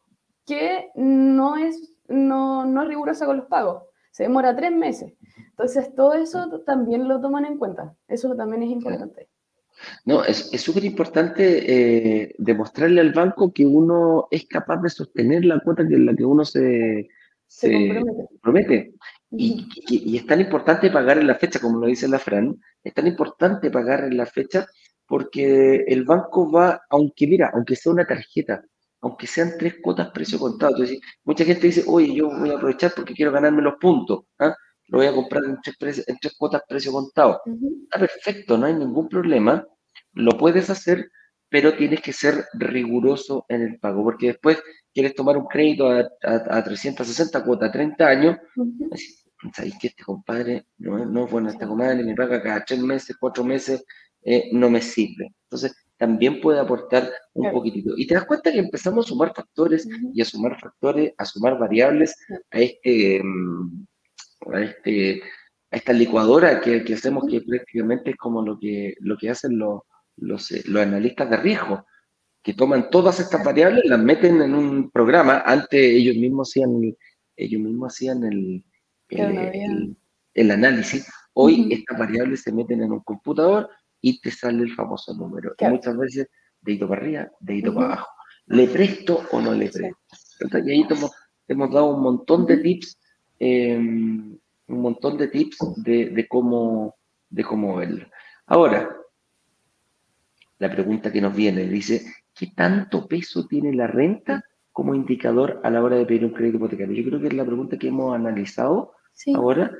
[0.45, 5.13] que no es, no, no es rigurosa con los pagos, se demora tres meses.
[5.49, 7.95] Entonces, todo eso también lo toman en cuenta.
[8.07, 9.29] Eso también es importante.
[10.05, 15.59] No, es súper importante eh, demostrarle al banco que uno es capaz de sostener la
[15.59, 17.07] cuota en la que uno se,
[17.47, 18.93] se, compromete.
[19.31, 22.93] Y, y, es tan importante pagar en la fecha, como lo dice la Fran, es
[22.93, 24.67] tan importante pagar en la fecha
[25.07, 28.61] porque el banco va, aunque mira, aunque sea una tarjeta,
[29.01, 32.91] aunque sean tres cuotas precio contado, entonces, mucha gente dice, oye, yo voy a aprovechar
[32.95, 34.25] porque quiero ganarme los puntos.
[34.39, 34.55] ¿ah?
[34.91, 37.41] lo voy a comprar en tres, en tres cuotas precio contado.
[37.83, 39.65] Está perfecto, no hay ningún problema,
[40.13, 41.09] lo puedes hacer,
[41.49, 44.61] pero tienes que ser riguroso en el pago, porque después
[44.93, 48.37] quieres tomar un crédito a, a, 360 cuotas, 30 años,
[49.53, 53.15] ¿sabéis que este compadre no, no es bueno, este compadre me paga cada tres meses,
[53.19, 53.83] cuatro meses,
[54.23, 55.33] eh, no me sirve?
[55.43, 57.93] Entonces, también puede aportar un poquitito.
[57.95, 61.57] Y te das cuenta que empezamos a sumar factores y a sumar factores, a sumar
[61.59, 62.15] variables
[62.51, 63.21] a este...
[63.23, 63.85] Mm,
[64.51, 65.21] a, este,
[65.69, 69.57] a esta licuadora que, que, hacemos, que prácticamente es como lo que, lo que hacen
[69.57, 69.81] los,
[70.17, 71.85] los, eh, los analistas de riesgo,
[72.41, 76.95] que toman todas estas variables, las meten en un programa, antes ellos mismos hacían,
[77.35, 78.63] ellos mismos hacían el,
[79.11, 79.95] el,
[80.33, 83.69] el, análisis, hoy estas variables se meten en un computador
[84.01, 85.53] y te sale el famoso número.
[85.59, 86.27] Y muchas veces,
[86.61, 88.07] dedito para arriba, dedito para abajo.
[88.47, 89.97] ¿Le presto o no le presto?
[90.39, 91.11] Entonces, y ahí hemos,
[91.47, 92.97] hemos dado un montón de tips
[93.43, 96.95] Em, un montón de tips de, cómo,
[97.27, 98.05] de cómo verlo.
[98.45, 98.87] Ahora,
[100.59, 105.71] la pregunta que nos viene dice, ¿qué tanto peso tiene la renta como indicador a
[105.71, 106.95] la hora de pedir un crédito hipotecario?
[106.95, 108.93] Yo creo que es la pregunta que hemos analizado
[109.35, 109.71] ahora.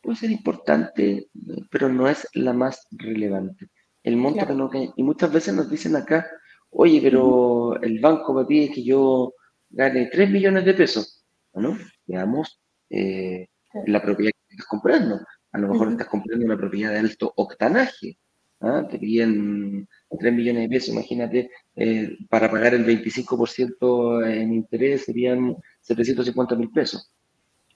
[0.00, 1.28] Puede ser importante,
[1.70, 3.68] pero no es la más relevante.
[4.02, 6.26] El monto que no, y muchas veces nos dicen acá,
[6.70, 9.34] oye, pero el banco me pide que yo
[9.70, 11.24] gane 3 millones de pesos.
[11.52, 13.48] Bueno, veamos eh,
[13.86, 15.20] la propiedad que estás comprando.
[15.52, 18.18] A lo mejor estás comprando una propiedad de alto octanaje.
[18.60, 18.86] ¿ah?
[18.88, 25.56] Te piden 3 millones de pesos, imagínate, eh, para pagar el 25% en interés serían
[25.82, 27.12] 750 mil pesos.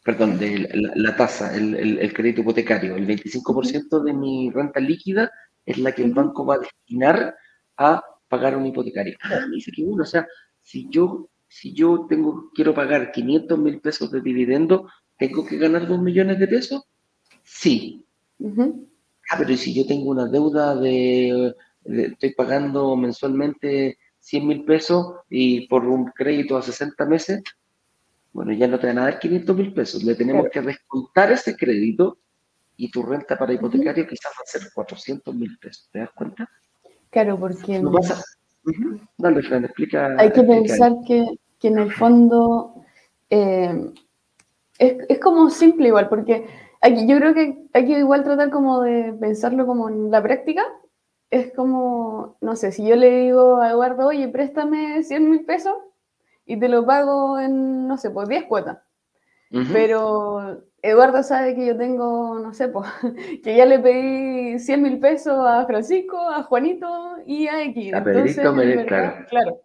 [0.03, 2.97] Perdón, de la, tasa, el, el, crédito hipotecario.
[2.97, 5.31] El 25% de mi renta líquida
[5.65, 7.37] es la que el banco va a destinar
[7.77, 9.17] a pagar un hipotecario.
[9.23, 10.27] Ah, dice que uno, o sea,
[10.61, 14.89] si yo, si yo tengo, quiero pagar 500 mil pesos de dividendo,
[15.23, 16.83] ¿Tengo que ganar dos millones de pesos?
[17.45, 18.05] Sí.
[19.31, 25.69] Ah, pero si yo tengo una deuda de, estoy pagando mensualmente 100 mil pesos y
[25.69, 27.41] por un crédito a 60 meses,
[28.33, 30.03] bueno, ya no te van a dar 500 mil pesos.
[30.05, 32.19] Le tenemos que descontar ese crédito
[32.77, 35.89] y tu renta para hipotecario quizás va a ser 400 mil pesos.
[35.93, 36.49] ¿Te das cuenta?
[37.11, 37.79] Claro, porque...
[37.79, 38.23] No pasa.
[39.19, 40.17] Dale, Fran, explica.
[40.19, 41.27] Hay que pensar que,
[41.59, 42.85] que, en el fondo
[43.29, 43.93] eh,
[44.79, 46.47] es, es, como simple igual, porque
[46.81, 50.63] aquí, yo creo que hay que igual tratar como de pensarlo como en la práctica.
[51.31, 55.75] Es como, no sé, si yo le digo a Eduardo, oye, préstame 100 mil pesos
[56.47, 58.79] y te lo pago en, no sé, pues 10 cuotas.
[59.71, 62.89] Pero Eduardo sabe que yo tengo, no sé, pues,
[63.45, 67.93] que ya le pedí 100 mil pesos a Francisco, a Juanito y a X.
[67.95, 68.55] A Pedrito,
[68.87, 69.27] claro.
[69.29, 69.61] claro.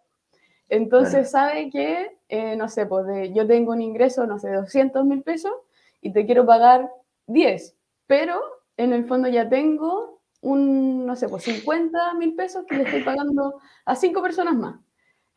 [0.69, 5.23] Entonces sabe que, eh, no sé, pues yo tengo un ingreso, no sé, 200 mil
[5.23, 5.53] pesos
[6.01, 6.91] y te quiero pagar
[7.27, 8.41] 10, pero
[8.75, 13.03] en el fondo ya tengo un, no sé, pues 50 mil pesos que le estoy
[13.03, 14.75] pagando a cinco personas más.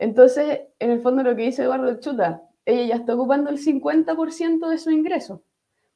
[0.00, 4.66] Entonces, en el fondo lo que dice Eduardo Chuta, ella ya está ocupando el 50%
[4.66, 5.42] de su ingreso.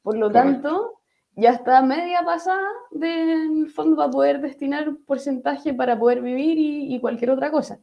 [0.03, 1.01] Por lo tanto,
[1.37, 7.01] ya está media pasada del fondo para poder destinar un porcentaje para poder vivir y,
[7.01, 7.81] cualquier otra cosa.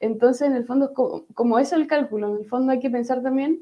[0.00, 3.22] Entonces, en el fondo, como, como, es el cálculo, en el fondo hay que pensar
[3.22, 3.60] también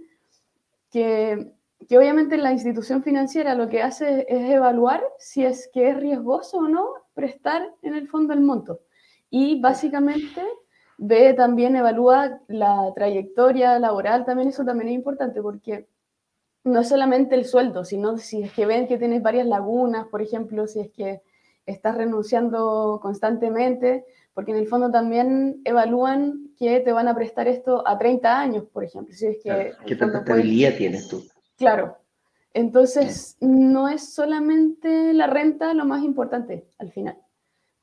[0.93, 1.53] que,
[1.89, 6.59] que, obviamente la institución financiera lo que hace es evaluar si es que es riesgoso
[6.59, 8.79] o no prestar en el fondo el monto.
[9.31, 10.45] Y básicamente
[10.99, 15.87] ve también, evalúa la trayectoria laboral, también eso también es importante porque
[16.65, 20.67] no solamente el sueldo, sino si es que ven que tienes varias lagunas, por ejemplo,
[20.67, 21.23] si es que
[21.67, 27.87] estás renunciando constantemente, porque en el fondo también evalúan que te van a prestar esto
[27.87, 29.15] a 30 años, por ejemplo.
[29.15, 31.23] Si es que ¿Qué tanta estabilidad tienes tú?
[31.57, 31.97] Claro.
[32.55, 37.17] Entonces, no es solamente la renta lo más importante al final.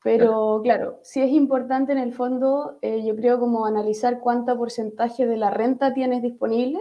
[0.06, 5.26] Pero claro, sí es importante en el fondo, eh, yo creo, como analizar cuánto porcentaje
[5.26, 6.80] de la renta tienes disponible,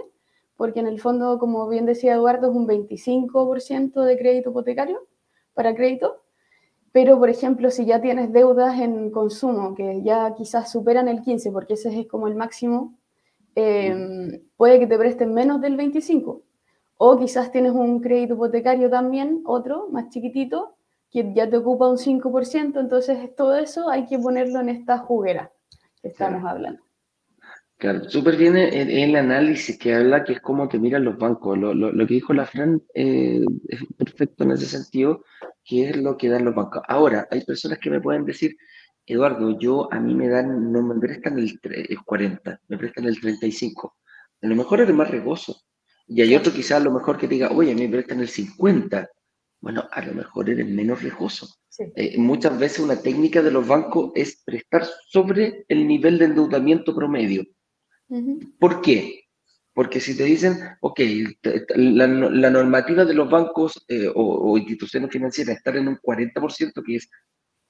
[0.58, 5.08] porque en el fondo, como bien decía Eduardo, es un 25% de crédito hipotecario
[5.54, 6.22] para crédito.
[6.92, 11.50] Pero, por ejemplo, si ya tienes deudas en consumo que ya quizás superan el 15,
[11.50, 12.98] porque ese es como el máximo,
[13.54, 16.42] em, puede que te presten menos del 25.
[16.98, 20.73] O quizás tienes un crédito hipotecario también, otro, más chiquitito,
[21.14, 25.52] que ya te ocupa un 5%, entonces todo eso hay que ponerlo en esta juguera
[26.02, 26.82] que estamos hablando.
[27.76, 31.56] Claro, súper bien el, análisis que habla, que es cómo te miran los bancos.
[31.56, 35.22] Lo, lo, que dijo la Fran eh, es perfecto en ese sentido,
[35.64, 36.82] que es lo que dan los bancos.
[36.88, 38.56] Ahora, hay personas que me pueden decir,
[39.06, 43.20] Eduardo, yo a mí me dan, no me prestan el, el 40, me prestan el
[43.20, 43.96] 35.
[44.42, 45.62] A lo mejor eres más regoso.
[46.08, 48.28] Y hay otro quizás a lo mejor que diga, oye, a mí me prestan el
[48.28, 49.08] 50
[49.64, 51.48] bueno, a lo mejor eres menos riesgoso.
[51.96, 56.94] Eh, muchas veces una técnica de los bancos es prestar sobre el nivel de endeudamiento
[56.94, 57.44] promedio.
[58.58, 59.22] ¿Por qué?
[59.72, 61.00] Porque si te dicen, ok,
[61.76, 67.08] la, normativa de los bancos eh, o, instituciones financieras estar en un 40%, que es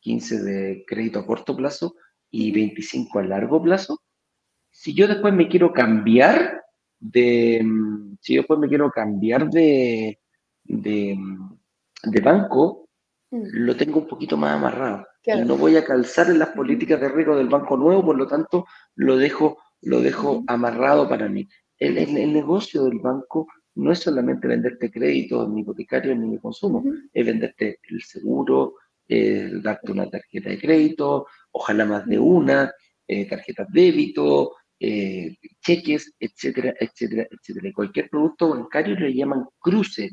[0.01, 1.95] 15 de crédito a corto plazo
[2.29, 4.03] y 25 a largo plazo,
[4.73, 6.61] si yo después me quiero cambiar
[6.99, 10.19] de, mm, si yo después me quiero cambiar de,
[10.65, 11.64] de, mm,
[12.07, 12.89] de banco
[13.31, 13.43] mm.
[13.53, 15.07] lo tengo un poquito más amarrado.
[15.47, 18.67] No voy a calzar en las políticas de riesgo del banco nuevo, por lo tanto
[18.95, 21.49] lo dejo, lo dejo amarrado para mí.
[21.79, 26.85] El, el, negocio del banco no es solamente venderte créditos ni hipotecarios ni de consumo,
[27.13, 28.75] es venderte el seguro,
[29.09, 32.73] darte una tarjeta de crédito, ojalá más de una,
[33.07, 37.73] eh, tarjetas débito, eh, cheques, etcétera, etcétera, etcétera.
[37.75, 40.11] Cualquier producto bancario le llaman cruce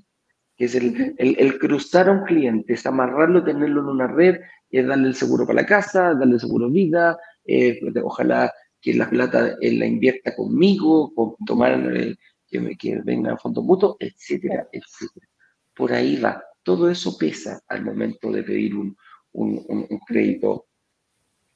[0.58, 5.08] que es el, cruzar a un cliente, es amarrarlo, tenerlo en una red, es darle
[5.08, 9.80] el seguro para la casa, darle el seguro vida, eh, ojalá que la plata él
[9.80, 12.16] la invierta conmigo, con tomar eh,
[12.48, 15.28] que, que, venga a fondo mutuo, etcétera, etcétera.
[15.76, 16.44] Por ahí va.
[16.64, 18.96] Todo eso pesa al momento de pedir un,
[19.34, 20.68] un crédito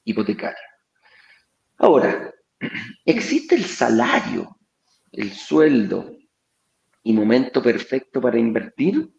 [0.04, 0.58] hipotecario.
[1.78, 2.34] Ahora,
[3.06, 4.58] existe el salario,
[5.12, 6.12] el sueldo,
[7.06, 9.14] y momento perfecto para invertir?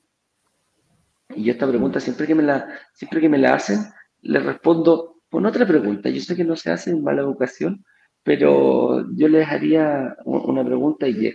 [1.36, 3.78] Y yo esta pregunta, siempre que me la, siempre que me la hacen,
[4.22, 6.10] le respondo con otra pregunta.
[6.10, 7.84] Yo sé que no se hace en mala educación,
[8.24, 11.32] pero yo les haría una pregunta y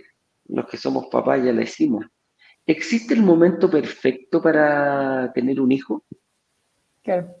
[0.48, 2.04] los que somos papás ya la hicimos.
[2.66, 6.04] ¿Existe el momento perfecto para tener un hijo?
[7.02, 7.34] Claro.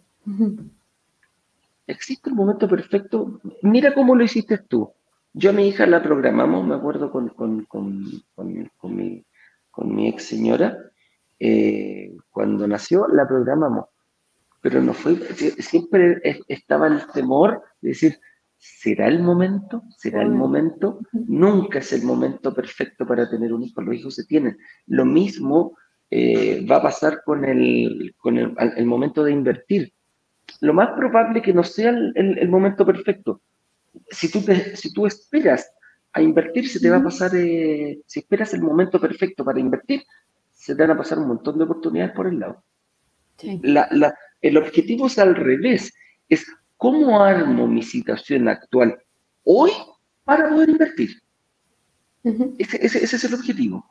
[1.86, 3.42] ¿Existe el momento perfecto?
[3.60, 4.90] Mira cómo lo hiciste tú.
[5.34, 9.24] Yo a mi hija la programamos, me acuerdo con, con, con, con mi,
[9.78, 10.76] mi, ex señora,
[11.38, 13.86] eh, cuando nació la programamos,
[14.60, 15.16] pero no fue,
[15.58, 18.18] siempre estaba el temor de decir,
[18.58, 19.82] ¿será el momento?
[19.96, 21.00] ¿Será el momento?
[21.12, 24.58] Nunca es el momento perfecto para tener un hijo, los hijos se tienen.
[24.86, 25.78] Lo mismo
[26.10, 29.94] eh, va a pasar con, el, con el, el, momento de invertir.
[30.60, 33.40] Lo más probable que no sea el, el momento perfecto,
[34.12, 34.44] si tú,
[34.74, 35.72] si tú esperas
[36.12, 40.02] a invertir, se te va a pasar, eh, si esperas el momento perfecto para invertir,
[40.52, 42.62] se te van a pasar un montón de oportunidades por el lado.
[43.38, 45.92] el objetivo es al revés,
[46.28, 46.46] es
[46.76, 48.98] cómo armo mi situación actual
[49.44, 49.70] hoy
[50.24, 51.10] para poder invertir.
[52.58, 53.84] ese, ese, es el objetivo.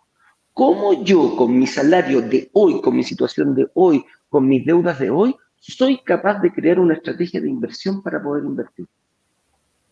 [0.54, 5.00] ¿Cómo yo con mi salario de hoy, con mi situación de hoy, con mis deudas
[5.00, 8.88] de hoy, soy capaz de crear una estrategia de inversión para poder invertir?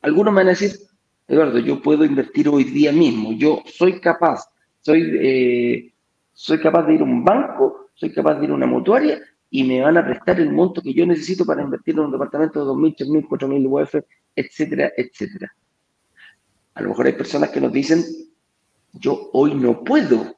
[0.01, 0.71] Algunos me van a decir,
[1.27, 4.45] Eduardo, yo puedo invertir hoy día mismo, yo soy capaz,
[4.81, 5.93] soy, eh,
[6.33, 9.19] soy capaz de ir a un banco, soy capaz de ir a una mutuaria
[9.49, 12.63] y me van a prestar el monto que yo necesito para invertir en un departamento
[12.63, 13.95] de 2.000, 3.000, 4.000 UF,
[14.35, 15.53] etcétera, etcétera.
[16.75, 18.03] A lo mejor hay personas que nos dicen,
[18.93, 20.37] yo hoy no puedo,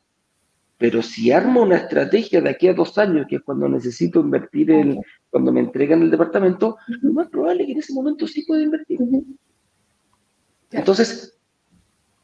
[0.78, 4.72] pero si armo una estrategia de aquí a dos años, que es cuando necesito invertir,
[4.72, 5.00] el,
[5.30, 8.64] cuando me entregan el departamento, lo más probable es que en ese momento sí pueda
[8.64, 9.00] invertir.
[10.72, 11.38] Entonces,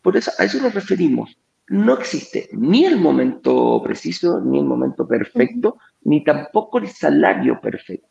[0.01, 1.37] por eso, a eso nos referimos.
[1.69, 8.07] No existe ni el momento preciso, ni el momento perfecto, ni tampoco el salario perfecto.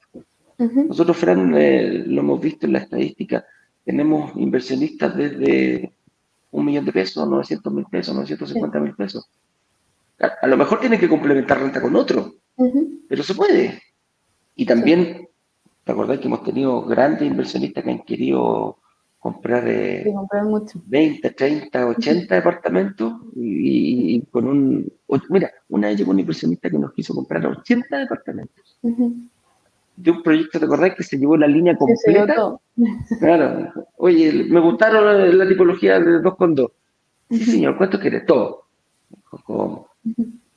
[0.59, 3.45] Nosotros, Fran, eh, lo hemos visto en la estadística,
[3.85, 5.93] tenemos inversionistas desde
[6.51, 9.29] un millón de pesos, 900 mil pesos, 950 mil pesos.
[10.19, 12.35] A, lo mejor tiene que complementar renta con otro,
[13.09, 13.83] pero se puede.
[14.55, 15.29] Y también,
[15.85, 18.79] ¿te acordás que hemos tenido grandes inversionistas que han querido
[19.27, 24.93] comprar, 20, 30, 80 departamentos y, con un...
[25.31, 28.79] Mira, una vez llegó un inversionista que nos quiso comprar 80 departamentos.
[29.97, 32.57] De un proyecto, ¿te acordás que se llevó la línea completa?
[33.19, 33.73] Claro.
[33.97, 36.71] Oye, me gustaron la, tipología de 2 con 2.
[37.31, 38.21] Sí, señor, ¿cuánto quiere?
[38.21, 38.67] Todo.
[39.45, 39.89] ¿Cómo?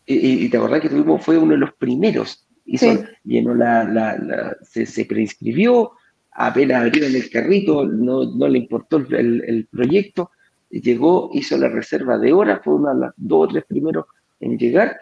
[0.05, 2.45] Y, te acordás que tuvimos, fue uno de los primeros.
[2.65, 5.93] Hizo, llenó la, la, se, se, preinscribió,
[6.39, 10.31] apenas abrió en el carrito, no, no le importó el, el, proyecto,
[10.69, 14.05] llegó, hizo la reserva de horas, fue uno de los dos o tres primeros
[14.39, 14.97] en llegar.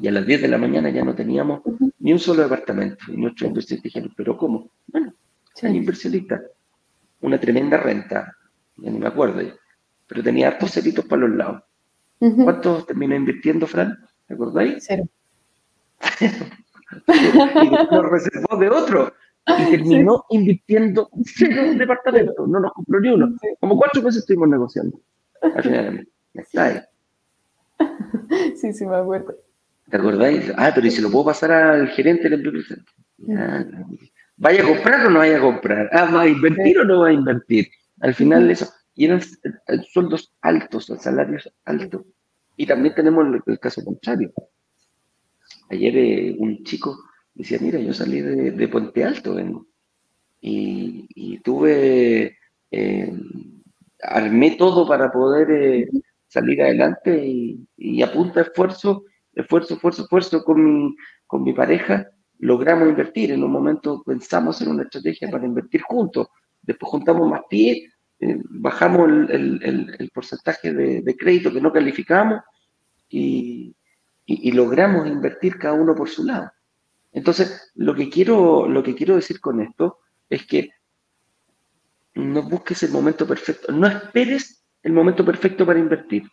[0.00, 1.62] Y a las 10 de la mañana ya no teníamos
[2.00, 3.04] ni un solo departamento.
[3.06, 4.68] Y nuestros inversionistas dijeron, ¿pero cómo?
[4.88, 5.14] Bueno,
[5.62, 6.42] hay inversionistas.
[7.20, 8.36] Una tremenda renta,
[8.78, 9.42] ya ni me acuerdo
[10.08, 11.62] pero tenía hartos ceritos para los lados.
[12.18, 13.96] ¿Cuántos terminó invirtiendo, Fran?
[14.26, 14.84] ¿Te acordáis?
[14.84, 15.04] Cero.
[17.06, 19.12] y lo reservó de otro.
[19.46, 22.46] Y terminó invirtiendo cero en departamento.
[22.46, 23.34] No nos compró ni uno.
[23.60, 25.00] Como cuatro meses estuvimos negociando.
[25.42, 26.80] Al final, está ahí.
[28.56, 29.34] Sí, sí, me acuerdo.
[29.90, 30.52] ¿Te acordáis?
[30.56, 32.76] Ah, pero ¿y se lo puedo pasar al gerente de la empresa?
[34.36, 35.90] ¿Vaya a comprar o no vaya a comprar?
[35.92, 37.68] Ah, ¿va a invertir o no va a invertir?
[38.00, 39.20] Al final eso y eran
[39.92, 42.02] sueldos altos, salarios altos.
[42.56, 44.32] Y también tenemos el, caso contrario.
[45.72, 46.98] Ayer eh, un chico
[47.34, 49.36] decía, mira, yo salí de, Puente Alto
[50.40, 52.38] y, tuve,
[52.70, 53.12] eh,
[54.02, 55.88] armé todo para poder eh,
[56.28, 59.04] salir adelante y, y, a punta de esfuerzo,
[59.34, 60.96] esfuerzo, esfuerzo, esfuerzo con mi,
[61.26, 62.08] con mi pareja,
[62.38, 63.32] logramos invertir.
[63.32, 66.28] En un momento pensamos en una estrategia para invertir juntos.
[66.62, 67.92] Después juntamos más pies
[68.24, 72.40] eh, bajamos el, porcentaje de, crédito que no calificamos
[73.08, 73.74] y,
[74.26, 76.50] logramos invertir cada uno por su lado.
[77.12, 79.98] Entonces, lo que, quiero, lo que quiero decir con esto
[80.30, 80.70] es que
[82.14, 86.24] no busques el momento perfecto, no esperes el momento perfecto para invertir.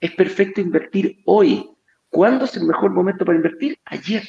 [0.00, 1.70] Es perfecto invertir hoy.
[2.10, 3.78] ¿Cuándo es el mejor momento para invertir?
[3.84, 4.24] Ayer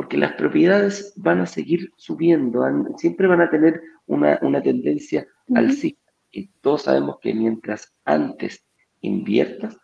[0.00, 2.64] porque las propiedades van a seguir subiendo,
[2.96, 5.98] siempre van a tener una, tendencia al sí.
[6.30, 8.64] Y todos sabemos que mientras antes
[9.02, 9.76] inviertas,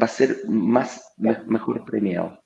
[0.00, 2.42] va a ser más, mejor premiado.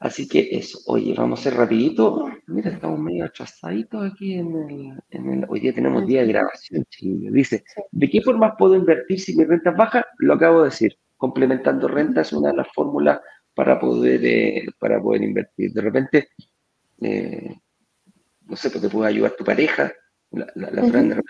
[0.00, 2.30] Así que eso, oye, vamos a hacer rapidito.
[2.46, 6.86] Mira, estamos medio atrasaditos aquí en el, Hoy día tenemos día de grabación.
[7.00, 10.06] Dice, ¿de qué formas puedo invertir si mi renta es baja?
[10.18, 10.96] Lo acabo de decir.
[11.16, 13.20] Complementando renta es una de las fórmulas
[13.54, 15.72] para poder, eh, para poder invertir.
[15.72, 16.28] De repente,
[17.00, 17.56] eh,
[18.46, 19.92] no sé, pues te puede ayudar tu pareja,
[20.30, 21.22] la, la,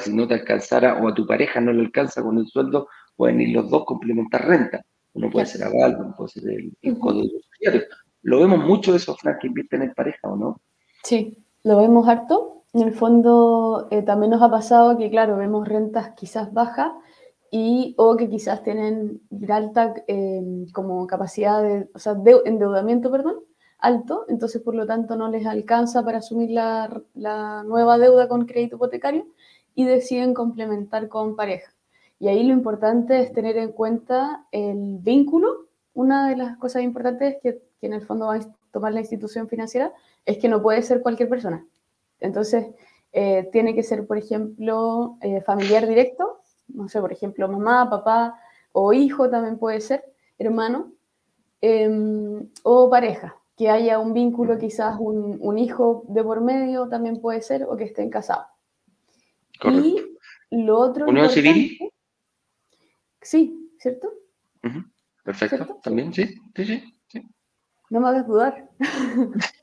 [0.00, 2.88] si no te alcanzara o a tu pareja no le alcanza con el sueldo,
[3.18, 4.80] pueden ir los dos complementar renta.
[5.14, 7.88] Uno puede ser aval, uno puede ser el, el
[8.22, 10.60] Lo vemos mucho eso, Fran, que invierten en pareja, ¿o no?
[11.02, 12.62] Sí, lo vemos harto.
[12.72, 16.92] En el fondo eh, también nos ha pasado que, claro, vemos rentas quizás bajas
[17.50, 23.40] y o que quizás tienen alta em, como capacidad de, o sea, de endeudamiento, perdón,
[23.78, 28.46] alto, entonces por lo tanto no les alcanza para asumir la, la, nueva deuda con
[28.46, 29.26] crédito hipotecario
[29.74, 31.72] y deciden complementar con pareja.
[32.20, 35.66] Y ahí lo importante es tener en cuenta el vínculo.
[35.94, 38.40] Una de las cosas importantes que, que en el fondo va a
[38.72, 39.92] tomar la institución financiera
[40.26, 41.64] es que no puede ser cualquier persona.
[42.20, 42.66] Entonces,
[43.12, 48.38] eh, tiene que ser, por ejemplo, eh, familiar directo, no sé, por ejemplo, mamá, papá
[48.72, 50.04] o hijo también puede ser,
[50.38, 50.92] hermano,
[51.60, 57.40] em, o pareja, que haya un vínculo, quizás un, hijo de por medio también puede
[57.40, 58.46] ser, o que estén casados.
[59.64, 59.96] Y
[60.50, 61.06] lo otro...
[61.06, 61.78] ¿Unión civil?
[63.28, 64.10] Sí, ¿cierto?
[65.22, 67.22] Perfecto, también, sí, sí, sí.
[67.90, 68.70] No me hagas dudar.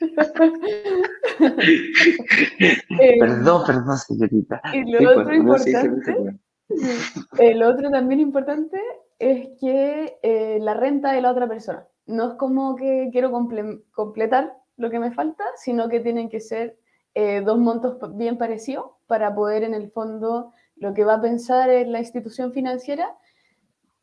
[3.20, 4.62] perdón, perdón, señorita.
[4.72, 6.40] Y lo otro pues, importante
[7.40, 8.80] el otro también importante
[9.20, 11.88] es que eh, la renta de la otra persona.
[12.06, 16.78] No es como que quiero completar lo que me falta, sino que tienen que ser
[17.14, 21.70] eh, dos montos bien parecidos para poder en el fondo lo que va a pensar
[21.70, 23.16] en la institución financiera.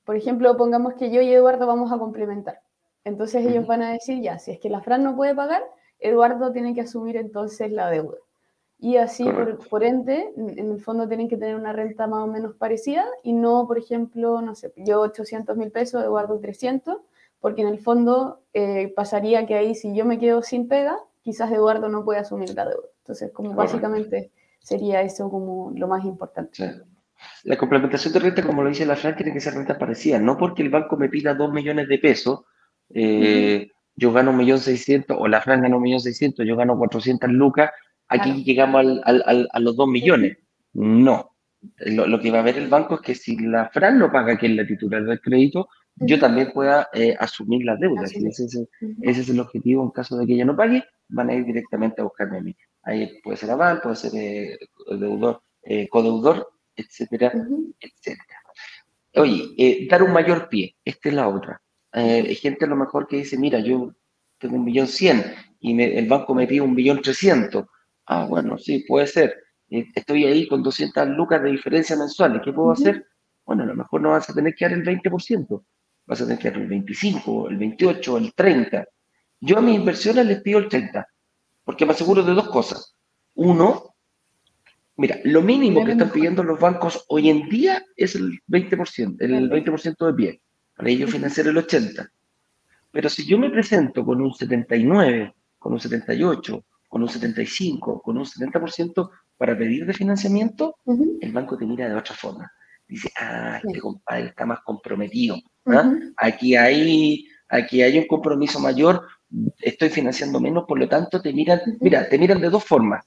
[0.05, 2.61] Por ejemplo, pongamos que yo y Eduardo vamos a complementar.
[3.05, 5.63] Entonces ellos van a decir, ya, si es que la Fran no puede pagar,
[5.99, 8.17] Eduardo tiene que asumir entonces la deuda.
[8.79, 9.25] Y así,
[9.71, 13.33] por, ende, en el fondo tienen que tener una renta más o menos parecida y
[13.33, 16.97] no, por ejemplo, no sé, yo 800 mil pesos, Eduardo 300,
[17.39, 21.53] porque en el fondo eh, pasaría que ahí si yo me quedo sin pega, quizás
[21.53, 22.89] Eduardo no puede asumir la deuda.
[23.03, 26.83] Entonces, como básicamente sería eso como lo más importante.
[27.45, 30.37] La complementación de renta, como lo dice la Fran, tiene que ser renta parecida, no
[30.37, 32.41] porque el banco me pida 2 millones de pesos,
[32.95, 36.77] eh, yo gano un millón seiscientos, o la Fran gana un millón seiscientos, yo gano
[36.79, 37.71] 400 lucas,
[38.09, 40.39] aquí llegamos al, a los 2 millones.
[40.73, 41.33] No.
[41.79, 44.47] Lo, que va a ver el banco es que si la Fran no paga, que
[44.47, 48.13] es la titular del crédito, yo también pueda eh, asumir las deudas.
[48.13, 48.69] ese,
[49.03, 52.05] es el objetivo en caso de que ella no pague, van a ir directamente a
[52.05, 52.57] buscarme a mí.
[52.83, 54.59] Ahí puede ser aval, puede ser eh,
[54.89, 57.33] deudor, eh, codeudor, etcétera,
[57.81, 58.41] etcétera.
[59.15, 61.61] Oye, dar un mayor pie, esta es la otra.
[61.93, 63.95] hay gente a lo mejor que dice, mira, yo
[64.39, 65.23] tengo un millón cien
[65.61, 67.67] y el banco me pide un millón trescientos
[68.07, 69.35] Ah, bueno, sí, puede ser.
[69.71, 72.43] Eh, estoy ahí con 200 lucas de diferencia mensuales.
[72.45, 73.07] ¿Qué puedo hacer?
[73.45, 75.65] Bueno, a lo mejor no vas a tener que dar el 20%.
[76.07, 78.85] Vas a tener que dar el 25, el 28, el 30.
[79.41, 81.07] Yo a mis inversiones les pido el 30,
[81.65, 82.95] porque me aseguro de dos cosas.
[83.35, 83.92] Uno,
[84.97, 89.51] mira, lo mínimo que están pidiendo los bancos hoy en día es el 20%, el
[89.51, 90.41] 20% de pie,
[90.77, 92.09] para ellos financiar el 80%.
[92.91, 98.19] Pero si yo me presento con un 79, con un 78, con un 75, con
[98.19, 100.77] un 70% para pedir de financiamiento,
[101.21, 102.53] el banco te mira de otra forma.
[102.87, 105.37] Dice, ah, este compadre está más comprometido.
[105.67, 105.91] ¿ah?
[106.19, 109.07] aquí, hay, aquí hay un compromiso mayor,
[109.59, 113.03] estoy financiando menos, por lo tanto te miran, mira, te miran de dos formas.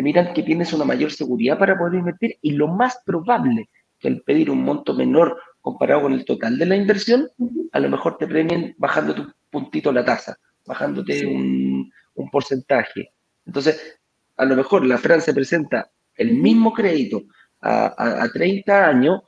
[0.00, 4.08] Te miran que tienes una mayor seguridad para poder invertir y lo más probable que
[4.08, 7.28] al pedir un monto menor comparado con el total de la inversión,
[7.70, 13.12] a lo mejor te premien bajando tu puntito la tasa, bajándote un, un porcentaje.
[13.44, 14.00] Entonces,
[14.38, 17.24] a lo mejor la Francia presenta el mismo crédito
[17.60, 19.20] a, 30 años,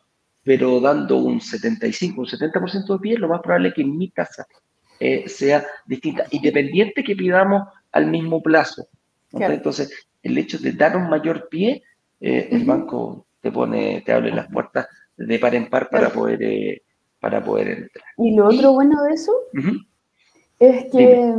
[0.43, 4.47] pero dando un 75, un 70% de pie, lo más probable es que mi tasa
[4.99, 8.89] eh, sea distinta, independiente que pidamos al mismo plazo.
[9.33, 11.83] Entonces, el hecho de dar un mayor pie,
[12.21, 16.43] eh, el banco te pone, te abre las puertas de par en par para poder,
[16.43, 16.83] eh,
[17.21, 18.05] para poder entrar.
[18.19, 19.33] Y lo otro bueno de eso
[20.59, 21.35] es que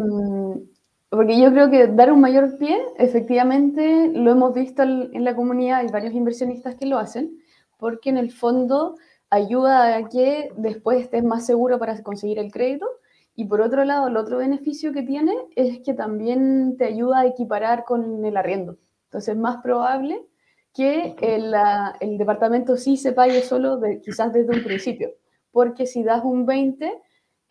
[1.14, 5.82] porque yo creo que dar un mayor pie, efectivamente, lo hemos visto en la comunidad,
[5.82, 7.38] hay varios inversionistas que lo hacen,
[7.78, 8.96] porque en el fondo
[9.30, 12.88] ayuda a que después estés más seguro para conseguir el crédito.
[13.36, 17.26] Y por otro lado, el otro beneficio que tiene es que también te ayuda a
[17.26, 18.78] equiparar con el arriendo.
[19.06, 20.26] Entonces es más probable
[20.74, 21.54] que el,
[22.00, 25.12] el departamento sí se pague solo de, quizás desde un principio,
[25.52, 26.92] porque si das un 20,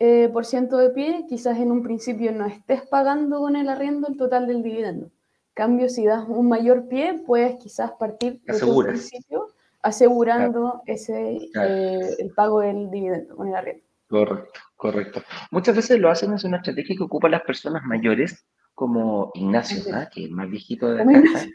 [0.05, 4.09] eh, por ciento de pie, quizás en un principio no estés pagando con el arriendo
[4.09, 5.13] el total del dividendo.
[5.55, 9.47] cambio, si das un mayor pie, puedes quizás partir desde un principio
[9.81, 13.85] asegurando ese, eh, el pago del dividendo con el arriendo.
[14.13, 15.23] Correcto, correcto.
[15.51, 18.45] Muchas veces lo hacen, es una estrategia que ocupan las personas mayores,
[18.75, 20.07] como Ignacio, ¿ah?
[20.13, 21.47] que es más viejito de la casa.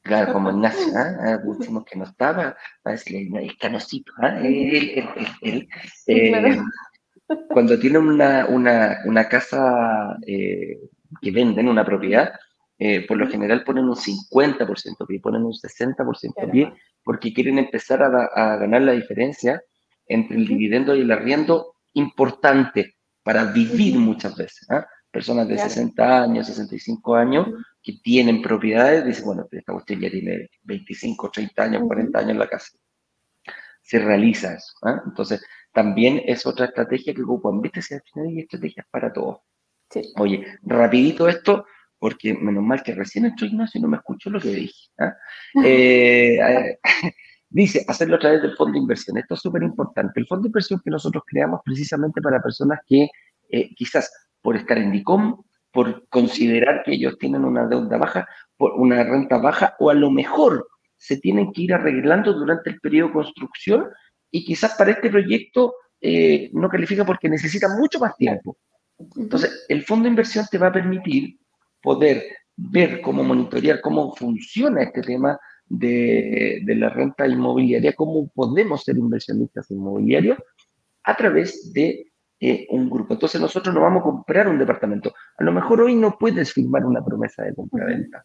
[0.00, 1.40] Claro, como Ignacio, ¿ah?
[1.44, 2.56] último que no estaba,
[2.86, 4.38] es el canosito, ¿ah?
[4.38, 5.04] él,
[5.42, 5.68] él,
[6.06, 6.58] él,
[7.50, 10.78] cuando tienen una, una, una casa eh,
[11.20, 12.32] que venden, una propiedad,
[12.78, 16.72] eh, por lo general ponen un 50% pie, ponen un 60% pie,
[17.04, 19.62] porque quieren empezar a, a, ganar la diferencia
[20.06, 24.70] entre el dividendo y el arriendo importante para vivir muchas veces.
[24.70, 24.86] ¿ah?
[25.10, 27.48] Personas de 60 años, 65 años,
[27.82, 32.38] que tienen propiedades, dicen, bueno, esta cuestión ya tiene 25, 30 años, 40 años en
[32.38, 32.76] la casa.
[33.80, 34.74] Se realiza eso.
[34.82, 35.02] ¿ah?
[35.06, 37.60] Entonces, también es otra estrategia que ocupan.
[37.60, 37.82] ¿Viste?
[37.82, 39.42] Si al final hay estrategias para todo.
[40.16, 41.66] Oye, rapidito esto,
[41.98, 44.90] porque menos mal que recién entró Ignacio y no me escuchó lo que dije.
[44.98, 45.14] ¿ah?
[45.64, 46.78] Eh,
[47.54, 49.16] dice, hacerlo a través del fondo de inversión.
[49.16, 50.18] Esto es súper importante.
[50.18, 53.08] El fondo de inversión que nosotros creamos precisamente para personas que
[53.48, 54.10] eh, quizás
[54.42, 55.40] por estar en DICOM,
[55.70, 60.10] por considerar que ellos tienen una deuda baja, por una renta baja, o a lo
[60.10, 63.88] mejor se tienen que ir arreglando durante el periodo de construcción
[64.30, 68.58] y quizás para este proyecto eh, no califica porque necesita mucho más tiempo.
[69.16, 71.38] Entonces, el fondo de inversión te va a permitir
[71.80, 72.24] poder
[72.56, 75.38] ver cómo monitorear cómo funciona este tema
[75.68, 80.38] de, la renta inmobiliaria, cómo podemos ser inversionistas inmobiliarios
[81.04, 83.14] a través de eh, un grupo.
[83.14, 85.14] Entonces nosotros no vamos a comprar un departamento.
[85.38, 88.24] A lo mejor hoy no puedes firmar una promesa de compra-venta,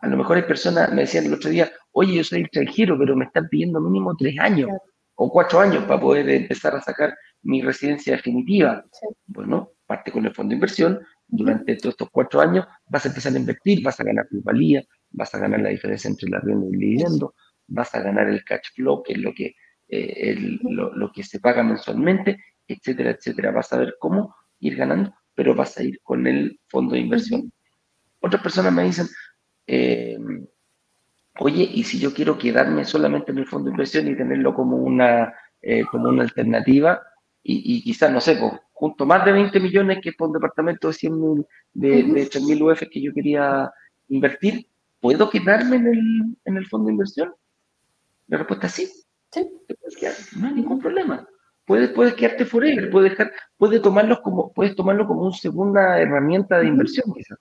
[0.00, 3.16] A lo mejor hay personas, me decían el otro día, oye, yo soy extranjero, pero
[3.16, 4.70] me están pidiendo mínimo tres años
[5.14, 8.84] o cuatro años para poder empezar a sacar mi residencia definitiva.
[9.26, 13.32] Bueno, parte con el fondo de inversión, durante todos estos cuatro años vas a empezar
[13.34, 16.74] a invertir, vas a ganar plusvalía, vas a ganar la diferencia entre la renta y
[16.74, 17.34] el dividendo,
[17.66, 19.54] vas a ganar el cash flow, que es lo que,
[19.88, 23.50] eh, lo, que se paga mensualmente, etcétera, etcétera.
[23.50, 27.52] Vas a ver cómo ir ganando, pero vas a ir con el fondo de inversión.
[28.20, 29.06] Otras personas me dicen,
[29.66, 30.18] eh,
[31.38, 34.76] oye, ¿y si yo quiero quedarme solamente en el fondo de inversión y tenerlo como
[34.76, 35.32] una,
[35.62, 37.02] eh, como una alternativa?
[37.50, 40.94] Y, quizás, no sé, pues, junto más de 20 millones que por un departamento de
[40.94, 43.70] 100 mil, de, de mil UF que yo quería
[44.08, 44.66] invertir,
[45.00, 47.34] ¿puedo quedarme en el, en el fondo de inversión?
[48.26, 48.92] La respuesta es sí.
[49.30, 49.46] Sí.
[50.36, 51.26] no hay ningún problema.
[51.66, 56.58] Puedes, puedes quedarte forever, puedes, dejar, puedes, tomarlo como, puedes tomarlo como una segunda herramienta
[56.58, 57.38] de inversión, quizás.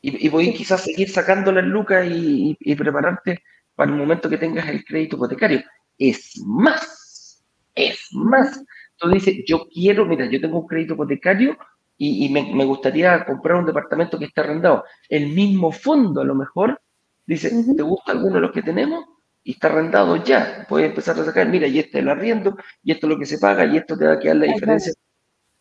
[0.00, 3.42] Y, y voy quizás seguir sacando las lucas y, y, prepararte
[3.74, 5.62] para el momento que tengas el crédito hipotecario.
[5.98, 7.44] Es más,
[7.74, 8.64] es más.
[8.96, 11.58] Tú dices, yo quiero, mira, yo tengo un crédito hipotecario
[11.96, 14.84] y, me, me, gustaría comprar un departamento que está arrendado.
[15.08, 16.80] El mismo fondo, a lo mejor,
[17.24, 19.04] dice, ¿te gusta alguno de los que tenemos?
[19.42, 20.66] Y está arrendado ya.
[20.68, 23.26] Puedes empezar a sacar, mira, y este es el arriendo, y esto es lo que
[23.26, 24.92] se paga, y esto te va a quedar la diferencia.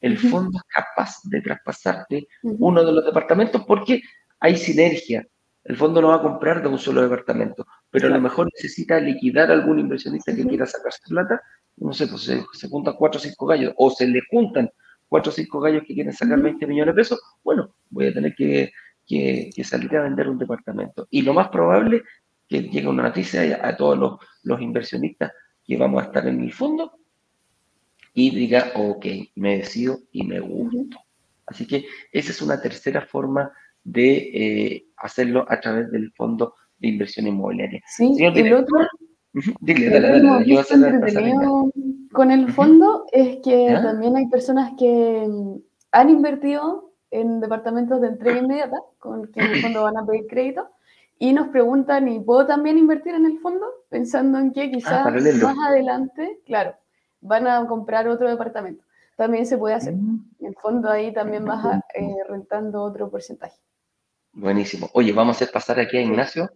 [0.02, 4.02] El fondo es capaz de traspasarte uno de los departamentos porque
[4.40, 5.26] hay sinergia.
[5.64, 9.00] El fondo no va a comprar de un solo departamento, pero a lo mejor necesita
[9.00, 11.42] liquidar a algún inversionista que quiera sacarse plata.
[11.78, 14.70] No sé, pues se, juntan cuatro o cinco gallos, o se le juntan
[15.08, 17.22] cuatro o cinco gallos que quieren sacar 20 millones de pesos.
[17.44, 18.72] Bueno, voy a tener que,
[19.64, 21.08] salir a vender un departamento.
[21.10, 22.04] Y lo más probable es
[22.48, 25.32] que llegue una noticia a, todos los, inversionistas
[25.66, 26.92] que vamos a estar en el fondo
[28.14, 30.98] y diga, ok, me decido y me gusto.
[31.46, 33.52] Así que esa es una tercera forma
[33.84, 37.82] de eh, hacerlo a través del fondo de inversión inmobiliaria.
[37.88, 38.88] Sí, y el otro,
[39.62, 41.36] dile, dale, dale,
[42.14, 45.56] con el fondo es que también hay personas que mm,
[45.92, 50.28] han invertido en departamentos de entrega inmediata, con que en el fondo van a pedir
[50.28, 50.70] crédito,
[51.20, 53.66] y nos preguntan, ¿y puedo también invertir en el fondo?
[53.90, 55.06] Pensando en que ah, quizás
[55.42, 56.76] más adelante, claro,
[57.22, 58.84] van a comprar otro departamento.
[59.16, 59.94] También se puede hacer.
[59.94, 60.26] Mm.
[60.40, 63.58] En el fondo ahí también vas eh, rentando otro porcentaje.
[64.34, 64.90] Buenísimo.
[64.94, 66.50] Oye, vamos a hacer pasar aquí a Ignacio.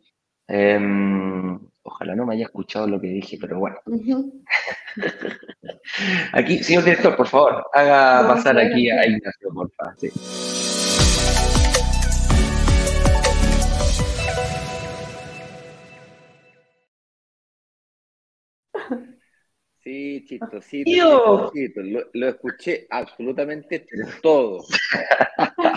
[0.48, 3.78] Em, ojalá no me haya escuchado lo que dije, pero bueno.
[6.34, 9.94] aquí, señor director, por favor, haga pasar aquí a Ignacio, por favor.
[9.98, 10.10] Sí.
[19.88, 21.50] Sí, chito, sí, Lo,
[22.12, 23.88] lo, escuché absolutamente
[24.22, 24.66] todo.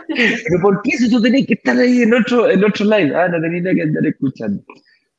[0.09, 3.15] Pero ¿por qué si tú tenías que estar ahí en otro, en otro live?
[3.15, 4.65] Ah, no tenías que andar escuchando.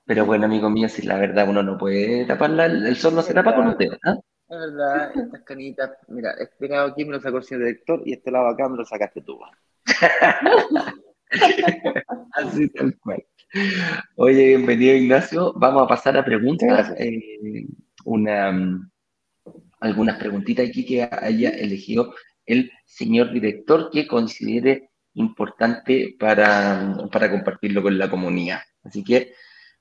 [0.04, 3.34] Pero bueno, amigo mío, si la verdad uno no puede taparla, el sol no se
[3.34, 3.98] tapa con los dedos.
[4.04, 4.18] ¿ah?
[4.50, 8.12] Es verdad, estas canitas, mira, este lado aquí me lo sacó el señor director y
[8.12, 9.40] este lado acá me lo sacaste tú.
[12.34, 13.24] Así tal cual.
[14.16, 15.54] Oye, bienvenido Ignacio.
[15.56, 16.94] Vamos a pasar a preguntas.
[16.98, 17.68] Eh,
[18.06, 18.92] una, mm,
[19.80, 22.14] algunas preguntitas aquí que haya elegido
[22.46, 28.62] el señor director que considere importante para, para compartirlo con la comunidad.
[28.84, 29.34] Así que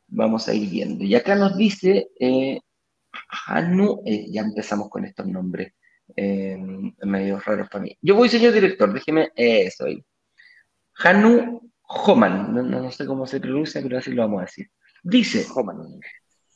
[0.09, 1.05] vamos a ir viendo.
[1.05, 2.61] Y acá nos dice eh,
[3.47, 5.73] Hanu, eh, ya empezamos con estos nombres
[6.16, 6.59] eh,
[7.03, 7.97] medio raros para mí.
[8.01, 10.05] Yo voy, señor director, déjeme eso ahí.
[10.97, 14.71] Hanu Homan, no, sé cómo se pronuncia, pero así lo vamos a decir.
[15.03, 16.01] Dice, Homan,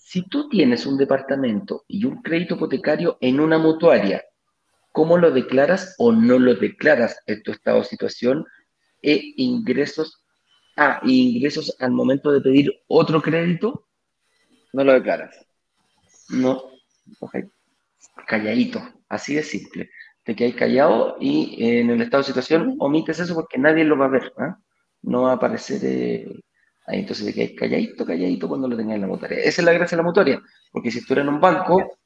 [0.04, 4.22] si tú tienes un departamento y un crédito hipotecario en una mutuaria,
[4.92, 8.44] ¿cómo lo declaras o no lo declaras en tu estado de situación
[9.00, 10.22] e ingresos,
[10.76, 13.88] ah, ingresos al momento de pedir otro crédito?
[14.74, 15.46] No lo declaras.
[16.28, 16.64] No,
[17.20, 17.36] ok.
[18.26, 19.90] Calladito, así de simple.
[20.22, 24.04] Te quedas callado y en el estado de situación omites eso porque nadie lo va
[24.04, 24.34] a ver.
[24.36, 24.58] ¿ah?
[25.00, 26.40] No va a aparecer eh,
[26.86, 29.38] Ahí entonces te quedas calladito, calladito cuando lo tengas en la mutuaria.
[29.38, 31.98] Esa es la gracia de la mutuaria, porque si tú eres en un banco,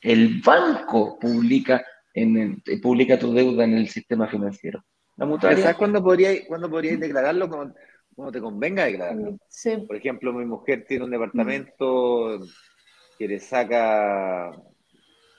[0.00, 4.82] el banco publica, en publica tu deuda en el sistema financiero.
[5.16, 5.62] La mutuaria...
[5.62, 7.48] ¿Sabes cuándo podrías cuándo podría declararlo?
[7.48, 9.36] Cuando, te convenga declararlo.
[9.48, 9.76] Sí.
[9.86, 12.40] Por ejemplo, mi mujer tiene un departamento
[13.18, 14.50] que le saca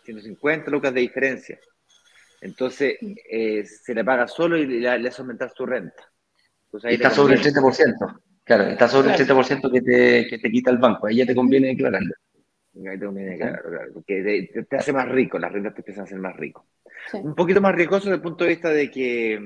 [0.06, 1.60] 150 lucas de diferencia.
[2.42, 2.98] Entonces,
[3.30, 6.04] eh, se le paga solo y le, hace aumentar su renta.
[6.84, 8.22] Está sobre el 30%.
[8.44, 11.36] Claro, está sobre el 7% que te, que te quita el banco, ahí ya te
[11.36, 12.14] conviene declararlo.
[12.76, 16.06] Ahí te conviene declararlo, claro, porque te, hace más rico, las rentas te empiezan a
[16.06, 16.68] hacer más rico.
[17.14, 19.40] Un poquito más riesgoso desde el punto de vista de que,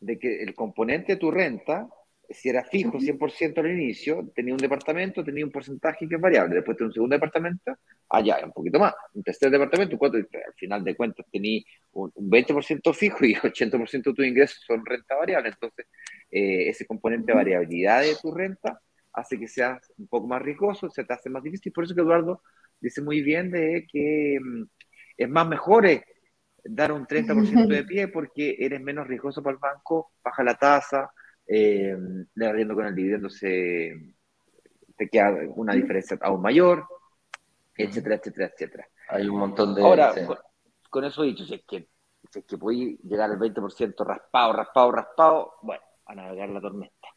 [0.00, 1.88] de que el componente de tu renta
[2.30, 6.54] si era fijo 100% al inicio, tenía un departamento, tenía un porcentaje que es variable.
[6.56, 7.76] Después tenía un segundo departamento,
[8.08, 8.94] allá, un poquito más.
[9.14, 11.60] Un tercer departamento, cuatro, al final de cuentas tenía
[11.92, 15.48] un, 20% fijo y 80% de tus ingresos son renta variable.
[15.48, 15.86] Entonces,
[16.30, 18.80] eh, ese componente de variabilidad de tu renta
[19.12, 21.72] hace que seas un poco más riesgoso, se te hace más difícil.
[21.72, 22.42] Por eso que Eduardo
[22.80, 24.64] dice muy bien de que mm,
[25.16, 26.04] es más mejor eh,
[26.64, 31.10] dar un 30% de pie porque eres menos riesgoso para el banco, baja la tasa,
[31.46, 31.96] eh,
[32.34, 34.14] le arriendo con el dividendo se
[34.96, 36.84] te queda una diferencia aún mayor,
[37.74, 38.88] etcétera, etcétera, etcétera.
[39.08, 39.82] Hay un montón de...
[39.82, 40.14] Ahora,
[40.88, 41.88] con, eso dicho, si es que,
[42.30, 42.56] si es que
[43.02, 47.08] llegar al 20% raspado, raspado, raspado, bueno, a navegar la tormenta.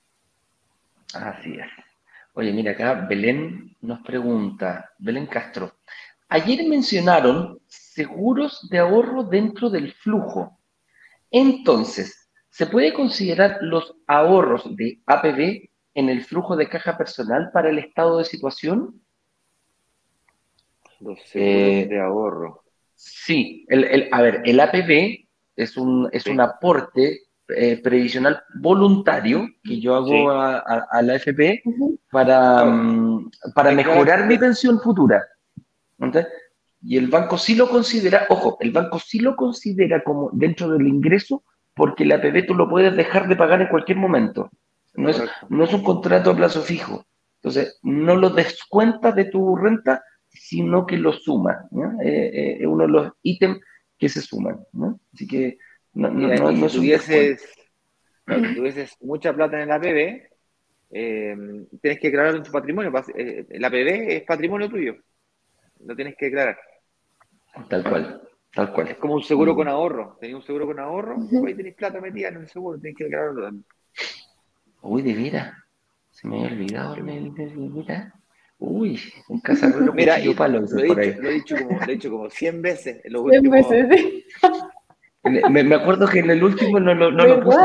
[1.16, 1.68] Así es.
[2.34, 5.74] Oye, mira acá, Belén nos pregunta, Belén Castro,
[6.30, 10.60] ayer mencionaron seguros de ahorro dentro del flujo.
[11.32, 17.70] Entonces, ¿se puede considerar los ahorros de APB en el flujo de caja personal para
[17.70, 19.02] el estado de situación?
[21.00, 22.64] Los seguros eh, de ahorro.
[22.96, 29.80] Sí, el, a ver, el APB es un, es un aporte eh, previsional voluntario que
[29.80, 31.64] yo hago a, la FP
[32.10, 35.24] para, mm, para mejorar mi pensión futura.
[36.82, 40.88] Y el banco sí lo considera, ojo, el banco sí lo considera como dentro del
[40.88, 44.50] ingreso porque la APB tú lo puedes dejar de pagar en cualquier momento.
[44.96, 47.06] No es, no es un contrato a plazo fijo.
[47.42, 51.68] Entonces, no lo descuentas de tu renta, sino que lo suma.
[52.04, 53.60] Eh, eh, es uno de los ítems
[53.98, 54.60] que se suman.
[55.14, 55.58] Así que
[55.94, 57.44] no, no, no, si tuvieses,
[58.26, 60.24] tuvieses mucha plata en la APB,
[60.92, 62.92] eh, tienes que declarar en tu patrimonio.
[63.16, 64.96] Eh, la APB es patrimonio tuyo.
[65.86, 66.58] Lo tienes que declarar.
[67.68, 68.22] Tal cual.
[68.54, 68.88] Tal cual.
[68.90, 69.56] Es como un seguro mm.
[69.56, 70.18] con ahorro.
[70.20, 73.44] Tenías un seguro con ahorro, ahí tenés plata metida en el seguro, tienes que declararlo
[73.44, 73.66] también.
[74.82, 75.58] Uy, de veras.
[76.12, 78.14] Se me había olvidado el de mira.
[78.60, 82.12] Uy, un cazador Mira, palo, lo, he dicho, lo, he dicho como, lo he dicho
[82.12, 83.70] como 100 veces en los 100 últimos...
[83.70, 84.26] veces, sí.
[85.24, 87.58] Me, me, acuerdo que en el último no, no, no lo puse,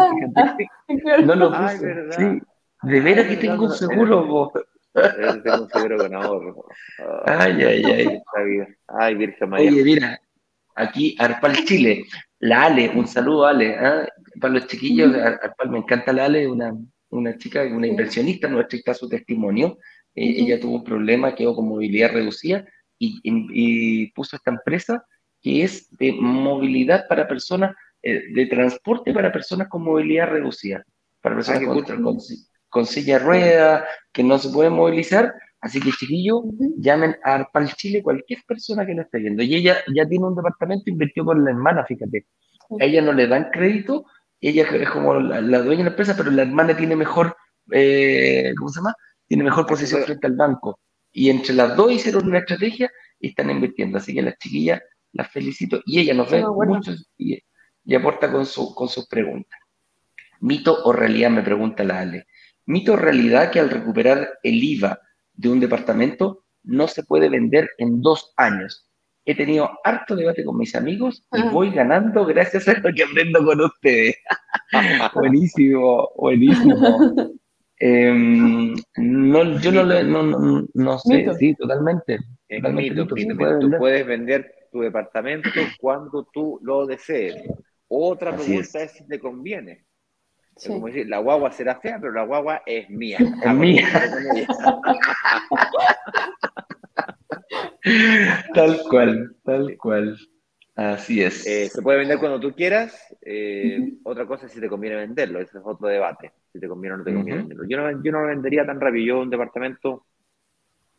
[1.25, 2.13] No lo puse.
[2.13, 2.41] sí.
[2.83, 4.53] De veras que tengo un seguro, vos.
[4.93, 6.65] Tengo un seguro con ahorro.
[7.27, 8.19] Ay, ay, ay.
[8.87, 9.71] Ay, Virgen María.
[9.71, 10.21] Oye, mira,
[10.77, 12.05] aquí Arpal Chile,
[12.39, 14.09] la Ale, un saludo Ale, ¿eh?
[14.41, 16.73] para los chiquillos, Arpal me encanta la Ale, una,
[17.11, 19.79] una chica, una inversionista, nuestra está su testimonio,
[20.15, 22.65] eh, ella tuvo un problema, quedó con movilidad reducida
[22.99, 25.05] y, y puso esta empresa
[25.43, 30.85] que es de movilidad para personas, eh, de transporte para personas con movilidad reducida,
[31.21, 31.63] para personas
[32.71, 35.35] con, silla de rueda, que no se pueden movilizar.
[35.61, 36.43] Así que, chiquillos,
[36.79, 39.43] llamen a Arpal Chile cualquier persona que lo esté viendo.
[39.43, 42.27] Y ella ya tiene un departamento, invirtió con la hermana, fíjate.
[42.81, 44.05] A ella no le dan crédito,
[44.41, 47.37] ella es como la, dueña de la empresa, pero la hermana tiene mejor,
[47.73, 48.95] eh, ¿cómo se llama?
[49.27, 50.79] Tiene mejor posición frente al banco.
[51.13, 53.99] Y entre las dos hicieron una estrategia y están invirtiendo.
[53.99, 54.81] Así que las chiquillas
[55.13, 55.81] la felicito.
[55.87, 57.43] Y ella nos ve mucho y,
[57.95, 59.59] aporta con, su, con sus preguntas.
[60.41, 61.31] ¿Mito o realidad?
[61.31, 62.27] Me pregunta la Ale.
[62.67, 65.01] ¿Mito o realidad que al recuperar el IVA
[65.33, 68.89] de un departamento no se puede vender en dos años?
[69.25, 73.45] He tenido harto debate con mis amigos y voy ganando gracias a lo que aprendo
[73.45, 74.17] con ustedes.
[75.15, 77.35] buenísimo, buenísimo.
[77.81, 82.19] Em, no, yo no, no, no, sé, sí, totalmente.
[82.73, 85.51] mito, Tú puedes vender tu departamento
[85.81, 87.43] cuando tú lo desees.
[87.89, 88.93] Otra pregunta es.
[88.93, 89.85] si te conviene.
[90.67, 93.19] como decir, la guagua será fea, pero la guagua es mía.
[93.19, 93.89] Es mía.
[98.55, 100.19] tal cual, tal cual.
[100.77, 101.45] Así es.
[101.45, 103.17] Eh, se puede vender cuando tú quieras.
[103.23, 105.41] Eh, otra cosa es si te conviene venderlo.
[105.41, 106.33] Ese es otro debate.
[106.53, 107.65] Si te conviene o no te conviene venderlo.
[107.69, 109.05] Yo no, yo no lo vendería tan rápido.
[109.05, 110.07] Yo un departamento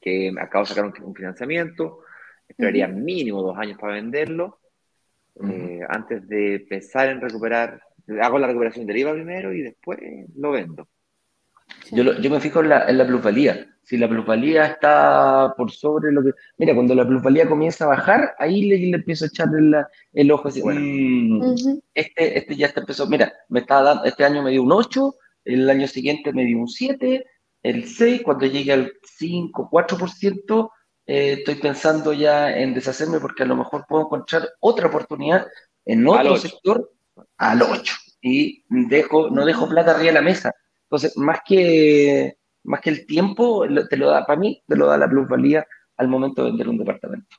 [0.02, 2.00] que acabo de sacar un financiamiento,
[2.50, 4.60] esperaría mínimo dos años para venderlo,
[5.48, 7.82] eh, antes de pensar en recuperar,
[8.22, 10.00] hago la recuperación del IVA primero y después
[10.36, 10.88] lo vendo.
[11.92, 13.68] Yo, yo me fijo en la, en la, plusvalía.
[13.84, 16.32] Si la plusvalía está por sobre lo que...
[16.58, 19.76] Mira, cuando la plusvalía comienza a bajar, ahí le, le empiezo a echar el,
[20.14, 24.26] el ojo así, bueno, mm, este, este ya está empezó, mira, me está dando, este
[24.26, 27.26] año me dio un 8, el año siguiente me dio un 7,
[27.64, 30.70] el 6, cuando llegue al 5, 4%,
[31.12, 35.48] eh, estoy pensando ya en deshacerme porque a lo mejor puedo encontrar otra oportunidad
[35.84, 36.92] en otro sector
[37.36, 40.54] al 8 y dejo, no dejo plata arriba de la mesa.
[40.84, 45.00] Entonces, más que, más que el tiempo, te lo da, para mí, te lo da
[45.00, 45.66] la plusvalía
[45.98, 47.38] al momento de vender un departamento.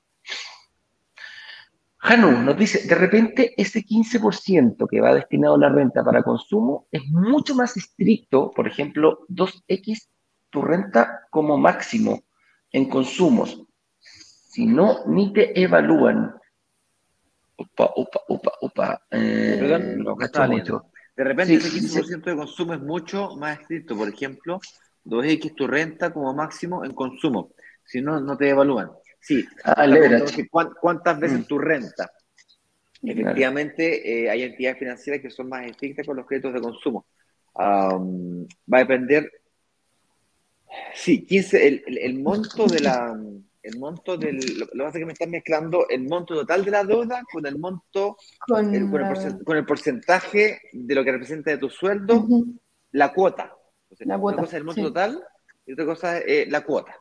[1.99, 6.89] Janu nos dice, de repente ese 15% que va destinado a la renta para consumo
[6.91, 10.09] es mucho más estricto, por ejemplo, 2X
[10.51, 12.25] tu renta como máximo
[12.73, 13.63] en consumos.
[14.01, 16.35] Si no, ni te evalúan.
[17.57, 19.03] Opa, opa, opa, opa.
[19.11, 19.97] Eh,
[20.49, 20.87] mucho.
[21.17, 23.97] De repente ese 15% de consumo es mucho más estricto.
[23.97, 24.61] Por ejemplo,
[25.05, 27.53] 2X tu renta como máximo en consumo.
[27.85, 28.91] Si no, no te evalúan.
[29.21, 29.45] Sí.
[29.65, 29.87] Ah,
[30.81, 31.45] ¿Cuántas veces mm.
[31.45, 32.11] tu renta?
[33.03, 37.07] Efectivamente, eh, hay entidades financieras que son más estrictas con los créditos de consumo.
[37.57, 37.99] va
[38.73, 39.31] a depender.
[40.95, 43.19] Sí, 15, el, el, monto de la.
[43.63, 44.39] El monto del.
[44.59, 47.47] Lo, que pasa es que me están mezclando el monto total de la deuda con
[47.47, 48.17] el monto.
[48.47, 48.91] Con, el,
[49.45, 52.27] con, el, porcentaje de lo que representa de tu sueldo,
[52.93, 53.55] la cuota.
[54.01, 54.37] la cuota.
[54.37, 55.23] Una cosa es el monto total
[55.67, 56.95] y otra cosa es eh, la cuota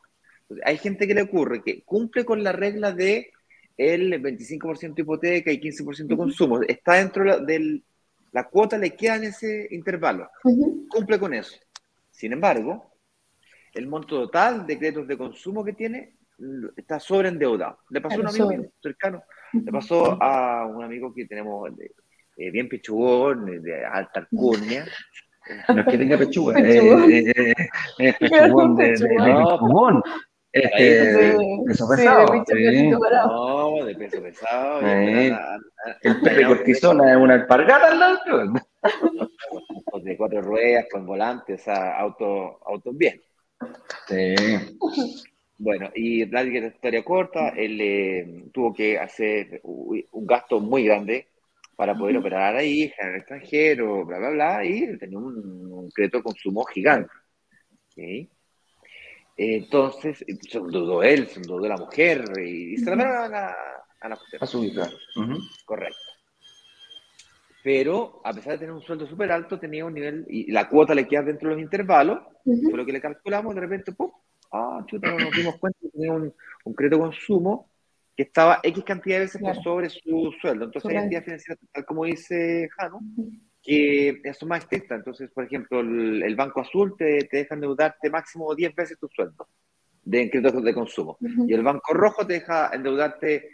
[0.64, 3.30] hay gente que le ocurre que cumple con la regla de
[3.76, 6.60] el 25% hipoteca y 15% consumo.
[6.62, 7.82] Está dentro de
[8.32, 10.28] la cuota, le queda en ese intervalo.
[10.88, 11.56] Cumple con eso.
[12.10, 12.89] Sin embargo,
[13.74, 16.16] el monto total de créditos de consumo que tiene
[16.76, 17.78] está sobreendeudado.
[17.90, 21.70] Le pasó a un amigo cercano, le pasó a un amigo que tenemos
[22.36, 24.86] eh, bien pechugón, de alta alcurnia.
[25.68, 30.02] No es que tenga pechuga, es pechugón de, pechugón.
[30.52, 32.26] Este, de peso pesado.
[33.26, 34.80] no, de peso pesado.
[34.80, 38.18] el perro cortisona es una alpargata al lado.
[40.02, 43.20] de cuatro ruedas, con volante, o sea, auto, auto bien.
[44.08, 44.34] Sí.
[45.58, 51.28] Bueno, y la historia corta, él eh, tuvo que hacer un gasto muy grande
[51.76, 56.18] para poder operar ahí, en el extranjero, bla, bla, bla, y tenía un, un crédito
[56.18, 57.10] de consumo gigante.
[57.94, 58.30] ¿sí?
[59.36, 63.56] Entonces, se dudó él, se dudó la mujer y, se la a la,
[64.00, 64.42] a la mujer.
[64.42, 64.88] A su hija.
[65.64, 66.09] Correcto.
[67.62, 70.94] Pero, a pesar de tener un sueldo súper alto, tenía un nivel, y la cuota
[70.94, 74.10] le queda dentro de los intervalos, fue lo que le calculamos, de repente, ¡pum!
[74.52, 76.32] Ah, chuta, nos dimos cuenta que tenía un,
[76.64, 77.70] un crédito consumo
[78.16, 80.64] que estaba X cantidad de veces por sobre su sueldo.
[80.64, 83.00] Entonces, hay entidades financieras, tal como dice Jano,
[83.62, 84.98] que son más estrictas.
[84.98, 89.46] Entonces, por ejemplo, el, Banco Azul te, te deja endeudarte máximo 10 veces tu sueldo
[90.04, 91.18] de créditos de consumo.
[91.20, 93.48] Y el Banco Rojo te deja endeudarte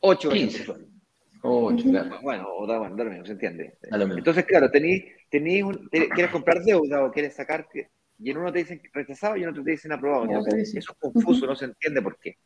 [0.00, 0.91] 8 veces tu sueldo.
[1.42, 3.78] Bueno, o da, bueno, da se entiende.
[3.82, 7.66] Entonces, claro, tení, tení quieres comprar deuda o quieres sacar,
[8.18, 10.26] y en uno te dicen rechazado y en otro te dicen aprobado.
[10.56, 12.36] Eso es confuso, no se entiende por qué.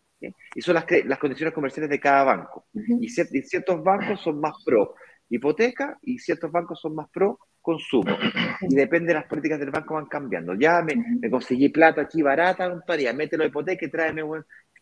[0.54, 2.66] Y son las, las condiciones comerciales de cada banco.
[2.72, 4.94] y, ciertos bancos son más pro
[5.28, 8.16] hipoteca y ciertos bancos son más pro consumo.
[8.62, 10.54] Y depende de las políticas del banco van cambiando.
[10.54, 14.22] Ya me, conseguí plata aquí barata, compadre, ya mételo hipoteca y tráeme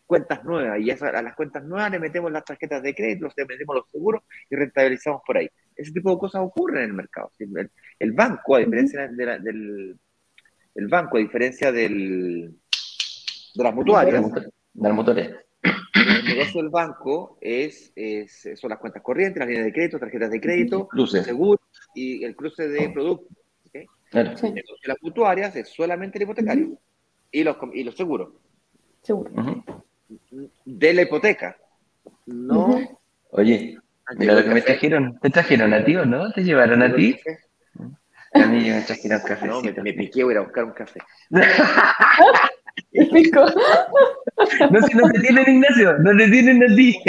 [0.05, 0.79] cuentas nuevas.
[0.79, 4.23] Y a las cuentas nuevas le metemos las tarjetas de crédito, le metemos los seguros
[4.49, 5.49] y rentabilizamos por ahí.
[5.75, 7.31] Ese tipo de cosas ocurren en el mercado.
[7.99, 9.97] El, banco, a diferencia del
[10.75, 12.55] el banco, a diferencia del,
[13.55, 15.45] de las mutuarias, de las mutuarias
[15.95, 17.93] el negocio del banco es,
[18.55, 21.61] son las cuentas corrientes, las líneas de crédito, tarjetas de crédito, seguros
[21.93, 23.35] y el cruce de productos.
[23.73, 26.77] El negocio de las mutuarias es solamente el hipotecario
[27.31, 28.29] y, los, y los seguros.
[29.01, 29.31] Seguro.
[30.65, 31.57] De la hipoteca.
[32.25, 32.99] No.
[33.31, 33.77] Oye,
[34.17, 35.19] mira lo que me trajeron.
[35.19, 36.31] ¿Te trajeron a ti o no?
[36.31, 37.19] ¿Te llevaron a ti?
[38.33, 39.47] A mí me trajeron café.
[39.47, 40.99] No, me, me piqué, voy a buscar un café.
[44.69, 47.01] No, si no te tienen, Ignacio, no te tienen a ti.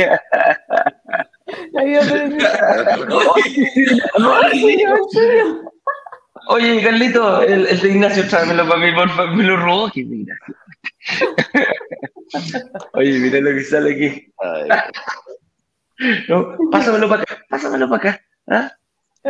[6.49, 9.91] Oye, Carlito, el, el de Ignacio, tráemelo para mí, por favor, me lo robó.
[12.95, 14.33] Oye, mira lo que sale aquí.
[16.29, 18.21] No, pásamelo para acá, pásamelo para acá.
[18.49, 18.73] ¿Ah?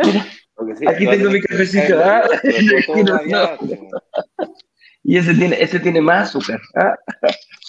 [0.03, 0.25] Mira,
[0.87, 1.99] aquí tengo mi cafecito.
[2.03, 2.23] ¿ah?
[5.03, 6.59] Y ese tiene, ese tiene más azúcar.
[6.75, 6.95] ¿ah?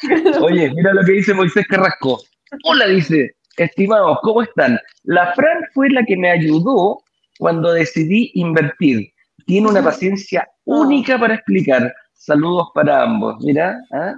[0.40, 2.20] Oye, mira lo que dice Moisés Carrasco.
[2.64, 4.80] Hola, dice, estimados, ¿cómo están?
[5.04, 7.00] La Fran fue la que me ayudó
[7.38, 9.12] cuando decidí invertir.
[9.46, 11.94] Tiene una paciencia única para explicar.
[12.14, 13.36] Saludos para ambos.
[13.44, 14.14] Mira, ¿ah?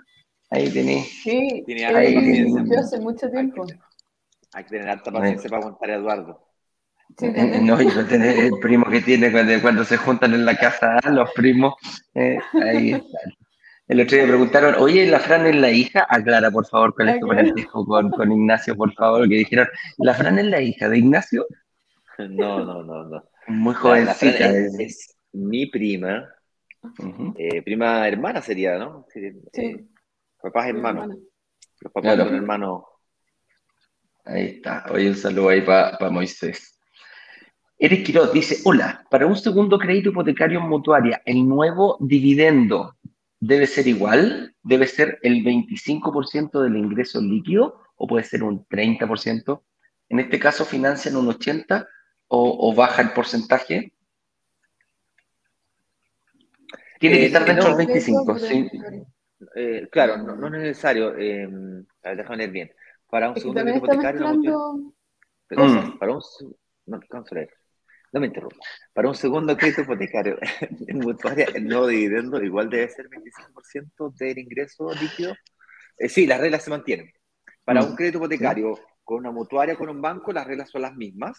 [0.51, 1.23] Ahí tenéis.
[1.23, 2.47] Sí, tiene ahí,
[2.79, 3.67] hace mucho tiempo.
[4.53, 6.47] Hay que tener alta paciencia para aguantar a Eduardo.
[7.23, 11.11] Eh, no, y tener el primo que tiene cuando, se juntan en la casa, ¿ah?
[11.11, 11.75] los primos,
[12.15, 13.33] eh, ahí están.
[13.89, 16.07] El otro día me preguntaron, oye, ¿la Fran es la hija?
[16.09, 17.27] Aclara, por favor, con esto
[17.85, 19.67] con, con Ignacio, por favor, que dijeron,
[19.99, 21.45] ¿la Fran es la hija de Ignacio?
[22.17, 23.25] No, no, no, no.
[23.49, 24.49] Muy jovencita.
[24.49, 26.29] es, mi prima,
[27.37, 29.07] eh, prima hermana sería, ¿no?
[29.53, 29.89] Sí.
[30.43, 31.17] Papás hermanos.
[31.81, 32.83] Los papás son hermanos
[34.25, 34.85] Ahí está.
[34.91, 36.79] Oye, un saludo ahí para Moisés.
[37.79, 42.97] Eric Quiroz dice, hola, para un segundo crédito hipotecario en mutuaria, ¿el nuevo dividendo
[43.39, 44.55] debe ser igual?
[44.63, 49.63] ¿Debe ser el 25% del ingreso líquido o puede ser un 30%?
[50.11, 51.89] En este caso, ¿financian un 80%
[52.29, 53.95] o, baja el porcentaje?
[56.99, 58.71] Tiene que eh, estar dentro del 25%, sí.
[59.55, 61.17] Eh, claro, no, es necesario.
[61.17, 61.49] Eh,
[62.03, 62.73] déjame ver bien.
[63.09, 64.95] Para un segundo crédito hipotecario...
[65.47, 66.23] Perdón, para un...
[66.87, 67.01] No,
[68.13, 68.57] no me interrumpa.
[68.93, 70.39] Para un segundo crédito hipotecario
[70.89, 75.35] en mutuaria, el nuevo dividendo igual debe ser 25% del ingreso líquido.
[75.97, 77.13] Eh, sí, las reglas se mantienen.
[77.65, 77.97] Para un mm.
[77.97, 81.39] crédito hipotecario con una mutuaria, con un banco, las reglas son las mismas.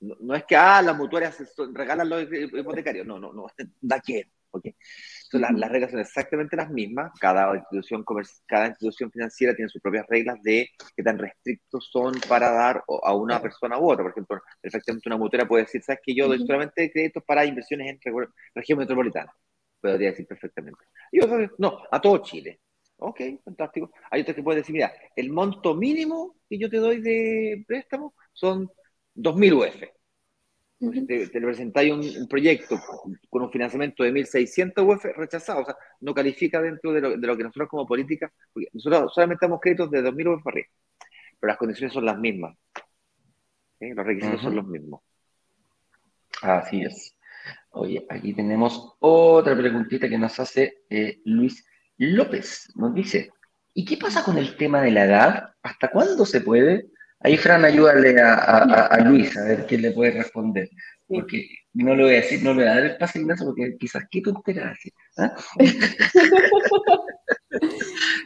[0.00, 1.36] No, es que, ah, las mutuarias
[1.72, 3.06] regalan los hipotecarios.
[3.06, 3.46] No, no, no.
[3.80, 4.30] Da quién.
[4.50, 4.74] Okay
[5.32, 7.12] las, reglas son exactamente las mismas.
[7.20, 8.04] Cada institución,
[8.46, 13.14] cada institución financiera tiene sus propias reglas de qué tan restrictos son para dar a
[13.14, 14.04] una persona u otra.
[14.04, 17.88] Por ejemplo, perfectamente una mutuera puede decir, ¿sabes que yo doy solamente créditos para inversiones
[17.88, 17.98] en
[18.54, 19.32] región metropolitana?
[19.80, 20.84] Podría decir perfectamente.
[21.12, 21.20] Y
[21.58, 22.60] no, a todo Chile.
[22.96, 23.92] Ok, fantástico.
[24.10, 28.14] Hay otros que pueden decir, mira, el monto mínimo que yo te doy de préstamo
[28.32, 28.68] son
[29.14, 29.97] 2.000 UF
[30.78, 32.78] te, presentáis un, proyecto
[33.28, 37.42] con un financiamiento de 1.600 UF rechazado, o sea, no califica dentro de lo, que
[37.42, 40.68] nosotros como política, porque nosotros solamente damos créditos de 2.000 UF para arriba,
[41.40, 42.56] pero las condiciones son las mismas,
[43.80, 45.00] los requisitos son los mismos.
[46.42, 47.16] Así es.
[47.70, 51.64] Oye, aquí tenemos otra preguntita que nos hace eh, Luis
[51.96, 52.72] López.
[52.76, 53.30] Nos dice,
[53.74, 55.54] ¿y qué pasa con el tema de la edad?
[55.62, 56.88] ¿Hasta cuándo se puede?
[57.20, 60.70] Ahí, Fran, ayúdale a, Luis a ver quién le puede responder.
[61.08, 63.76] Porque no le voy a decir, no le voy a dar el pase Ignacio, porque
[63.78, 64.92] quizás qué tontería hace.
[65.16, 65.34] ¿ah?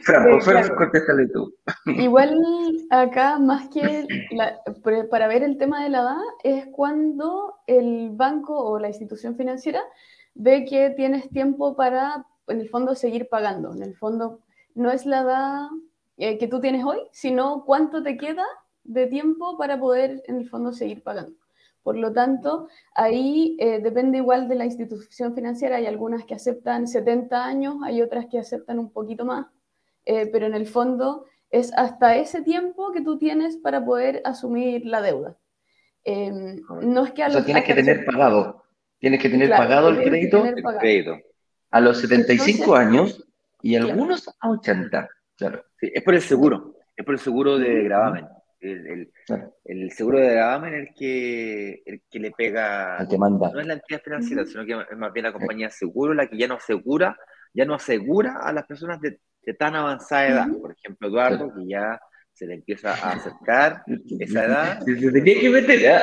[0.03, 1.51] Fran, por favor, contéstale tú.
[1.85, 2.37] Igual
[2.91, 4.05] acá, más que
[5.09, 9.81] para ver el tema de la edad, es cuando el banco o la institución financiera
[10.35, 13.73] ve que tienes tiempo para, en el fondo, seguir pagando.
[13.73, 14.41] En el fondo,
[14.75, 15.67] no es la edad
[16.17, 18.45] eh, que tú tienes hoy, sino cuánto te queda
[18.83, 21.35] de tiempo para poder en el fondo seguir pagando.
[21.83, 25.75] Por lo tanto, ahí eh, depende igual de la institución financiera.
[25.75, 29.47] Hay algunas que aceptan 70 años, hay otras que aceptan un poquito más,
[30.05, 34.85] eh, pero en el fondo es hasta ese tiempo que tú tienes para poder asumir
[34.85, 35.37] la deuda.
[36.05, 38.63] Em, no es que a o sea, tienes que tener pagado,
[38.99, 40.43] tienes que tener pagado el crédito,
[41.69, 43.25] a los 75 años
[43.61, 45.09] y algunos a 80.
[45.37, 45.63] Claro.
[45.81, 48.25] es por el seguro, es por el seguro de gravamen.
[48.63, 49.11] El,
[49.65, 52.97] el, seguro de gravamen es el que, el que le pega.
[52.97, 53.51] El que manda.
[53.51, 56.27] No es la entidad financiera, sino que es más bien la compañía de seguro la
[56.27, 57.17] que ya no asegura,
[57.53, 59.19] ya no asegura a las personas de,
[59.59, 60.47] tan avanzada edad.
[60.61, 61.99] Por ejemplo, Eduardo, que ya
[62.31, 63.83] se le empieza a acercar
[64.19, 64.79] esa edad.
[64.85, 66.01] Se tenía que meter.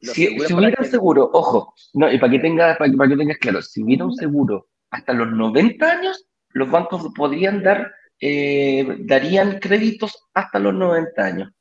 [0.00, 3.60] Si, hubiera un seguro, ojo, no, y para que, tengas, para, para que tengas claro,
[3.60, 10.28] si hubiera un seguro hasta los 90 años, los bancos podrían dar eh, darían créditos
[10.34, 11.52] hasta los 90 años.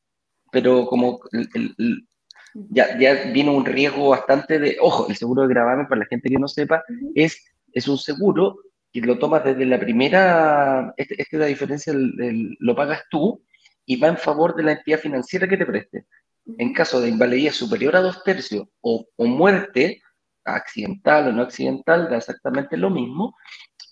[0.52, 1.20] Pero como
[2.54, 6.30] ya, ya viene un riesgo bastante de, ojo, el seguro de gravamen, para la gente
[6.30, 6.84] que no sepa,
[7.14, 7.44] es,
[7.74, 8.58] es un seguro
[8.92, 13.44] que lo tomas desde la primera, esta este es la diferencia, lo pagas tú
[13.86, 16.06] y va en favor de la entidad financiera que te preste.
[16.58, 20.02] En caso de invalidez superior a dos tercios o, o muerte,
[20.46, 23.36] accidental o no accidental, da exactamente lo mismo,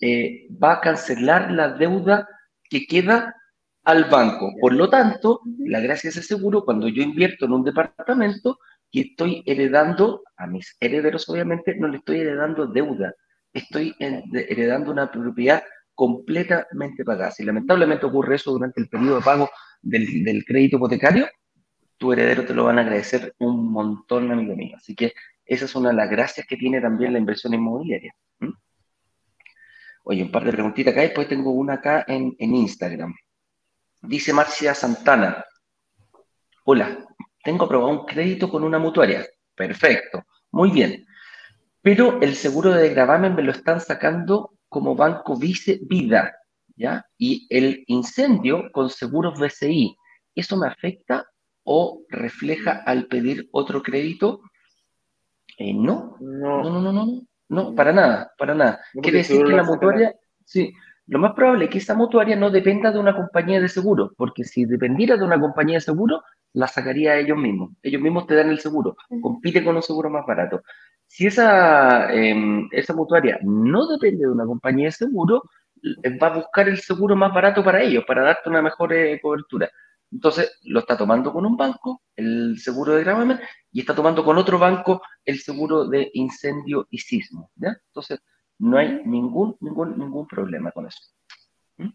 [0.00, 2.28] eh, va a cancelar la deuda
[2.74, 3.36] que queda
[3.84, 4.52] al banco.
[4.60, 8.58] Por lo tanto, la gracia de ese seguro, cuando yo invierto en un departamento
[8.90, 13.14] y estoy heredando a mis herederos, obviamente, no le estoy heredando deuda,
[13.52, 15.62] estoy heredando una propiedad
[15.94, 17.30] completamente pagada.
[17.30, 19.48] Si lamentablemente ocurre eso durante el periodo de pago
[19.80, 21.28] del, crédito hipotecario,
[21.96, 24.76] tu heredero te lo van a agradecer un montón, amigo mío.
[24.76, 25.12] Así que
[25.44, 28.12] esa es una de las gracias que tiene también la inversión inmobiliaria.
[30.06, 33.14] Oye, un par de preguntitas acá, después tengo una acá en, Instagram.
[34.02, 35.42] Dice Marcia Santana.
[36.66, 37.06] Hola,
[37.42, 39.26] tengo aprobado un crédito con una mutuaria.
[39.54, 41.06] Perfecto, muy bien.
[41.80, 46.34] Pero el seguro de gravamen me lo están sacando como Banco Vice Vida,
[46.76, 47.06] ¿ya?
[47.16, 49.96] Y el incendio con seguros BCI,
[50.34, 51.26] ¿eso me afecta
[51.62, 54.42] o refleja al pedir otro crédito?
[55.56, 57.06] Eh, no, no, no, no, no.
[57.06, 57.22] No,
[57.76, 58.80] para nada, para nada.
[59.02, 60.14] Quiere decir que la mutuaria,
[60.44, 60.72] sí,
[61.06, 64.44] lo más probable es que esa mutuaria no dependa de una compañía de seguro, porque
[64.44, 66.22] si dependiera de una compañía de seguro,
[66.54, 67.72] la sacaría ellos mismos.
[67.82, 70.62] Ellos mismos te dan el seguro, compite con un seguro más barato.
[71.06, 75.42] Si esa, em, esa mutuaria no depende de una compañía de seguro,
[76.22, 79.70] va a buscar el seguro más barato para ellos, para darte una mejor eh, cobertura.
[80.10, 83.40] Entonces, lo está tomando con un banco, el seguro de gravamen,
[83.74, 87.50] y está tomando con otro banco el seguro de incendio y sismo.
[87.56, 87.76] ¿ya?
[87.88, 88.20] Entonces,
[88.60, 91.00] no hay ningún, ningún, ningún problema con eso.
[91.78, 91.88] ¿Mm?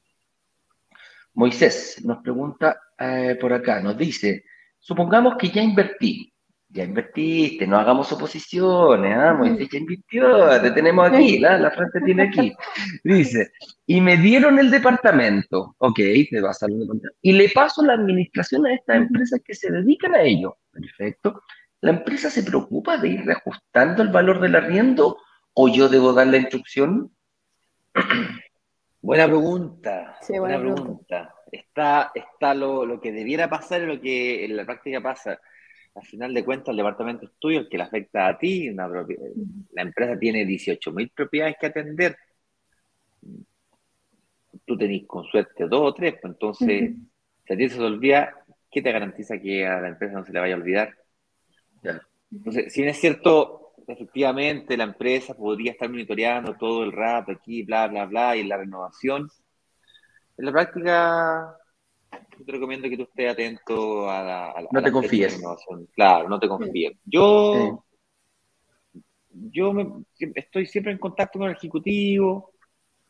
[1.36, 4.44] Moisés nos pregunta eh, por acá, nos dice,
[4.78, 6.34] supongamos que ya invertí,
[6.68, 9.34] ya invertiste, no hagamos oposiciones, ¿ah?
[9.34, 12.54] Moisés ya invirtió, te tenemos aquí, la, la frente tiene aquí.
[13.06, 13.54] Dice,
[13.88, 15.96] y me dieron el departamento, ok,
[16.30, 20.14] te vas a departamento, y le paso la administración a estas empresas que se dedican
[20.14, 21.42] a ello, perfecto.
[21.82, 25.18] ¿La empresa se preocupa de ir reajustando el valor del arriendo
[25.54, 27.12] o yo debo dar la instrucción?
[29.02, 31.34] Buena pregunta, buena, pregunta.
[31.50, 35.40] Está, está lo, lo, que debiera pasar y lo que en la práctica pasa
[35.96, 39.82] al final de cuentas el departamento es tuyo, el que le afecta a ti, la
[39.82, 42.18] empresa tiene 18.000 propiedades que atender.
[44.66, 46.94] Tú tenés con suerte dos o tres, pues entonces,
[47.46, 48.34] si a ti se te olvida,
[48.72, 50.99] ¿qué te garantiza que a la empresa no se le vaya a olvidar?
[52.32, 57.88] Entonces, si es cierto, efectivamente la empresa podría estar monitoreando todo el rato aquí, bla,
[57.88, 59.30] bla, bla, y la renovación,
[60.38, 61.56] en la práctica
[62.38, 64.68] yo te recomiendo que tú estés atento a la...
[64.72, 65.42] no te confíes.
[65.94, 66.94] Claro, no te confíes.
[67.06, 67.84] Yo,
[69.30, 69.74] yo
[70.36, 72.54] estoy siempre en contacto con el ejecutivo,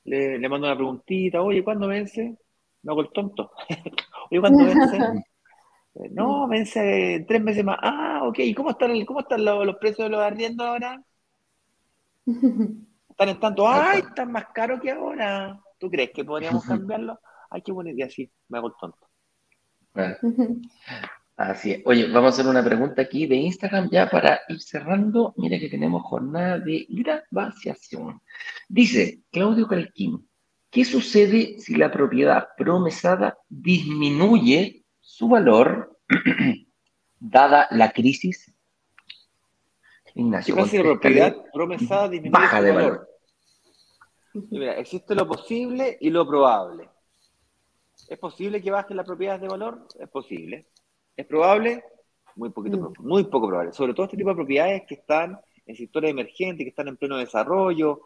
[0.05, 2.35] le, mando una preguntita, oye, ¿cuándo vence?
[2.81, 3.51] Me hago el tonto.
[4.31, 4.99] oye, ¿cuándo vence?
[6.11, 7.77] No, vence tres meses más.
[7.81, 8.39] Ah, ok.
[8.39, 11.03] ¿Y cómo están, cómo están los, precios de los arriendos ahora?
[13.09, 15.59] Están en tanto, ay, están más caros que ahora.
[15.77, 17.19] ¿Tú crees que podríamos cambiarlo?
[17.49, 19.09] Ay, qué buena idea, sí, me hago el tonto.
[21.35, 21.81] Así es.
[21.85, 25.33] Oye, vamos a hacer una pregunta aquí de Instagram ya para ir cerrando.
[25.35, 28.21] Mira que tenemos jornada de grabación.
[28.69, 30.29] Dice Claudio Calquín,
[30.69, 35.97] ¿qué sucede si la propiedad promesada disminuye su valor
[37.19, 38.53] dada la crisis?
[40.15, 40.55] Ignacio.
[40.55, 43.09] ¿Qué si la propiedad promesada disminuye baja de valor?
[44.33, 46.89] Mira, existe lo posible y lo probable.
[48.07, 49.87] ¿Es posible que baje la propiedad de valor?
[49.99, 50.67] Es posible.
[51.15, 51.83] ¿Es probable?
[52.35, 52.93] Muy, poquito, mm.
[52.99, 53.73] muy poco probable.
[53.73, 57.17] Sobre todo este tipo de propiedades que están en sectores emergentes, que están en pleno
[57.17, 58.01] desarrollo,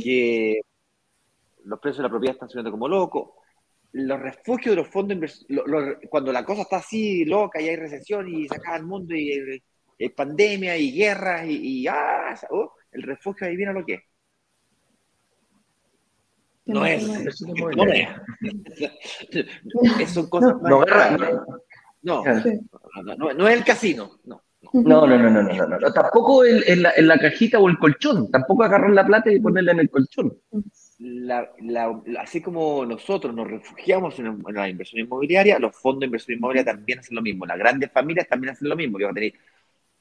[0.00, 0.60] que
[1.64, 3.30] los precios de la propiedad están subiendo como locos.
[3.92, 8.26] Los refugios de los fondos inversores, cuando la cosa está así loca y hay recesión
[8.28, 9.60] y se acaba el mundo y
[10.00, 14.02] hay pandemia y guerras y, ah, oh, el refugio adivina lo que es
[16.64, 17.06] no es.
[17.06, 17.14] No
[17.92, 18.08] es.
[20.12, 20.84] Son cosas no,
[22.02, 22.24] no,
[23.16, 24.18] no, no, es el casino.
[24.24, 24.42] No.
[24.72, 28.30] No, no, no, no, no, no, Tampoco en, la, en, la, cajita o el colchón.
[28.30, 30.38] Tampoco agarrar la plata y ponerla en el colchón.
[31.04, 36.38] La, la, así como nosotros nos refugiamos en, la inversión inmobiliaria, los fondos de inversión
[36.38, 37.44] inmobiliaria también hacen lo mismo.
[37.46, 38.98] Las grandes familias también hacen lo mismo.
[38.98, 39.32] Que tener,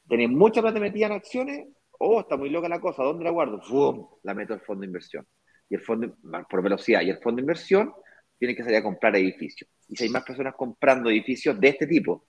[0.08, 1.68] tener mucha plata metida en acciones.
[2.00, 3.04] Oh, está muy loca la cosa.
[3.04, 3.62] ¿Dónde la guardo?
[3.62, 4.08] ¡Fum!
[4.24, 5.26] La meto al fondo de inversión
[5.72, 6.18] y el fondo,
[6.50, 7.94] por velocidad, y el fondo de inversión
[8.38, 9.70] tiene que salir a comprar edificios.
[9.88, 12.28] Y si hay más personas comprando edificios de este tipo,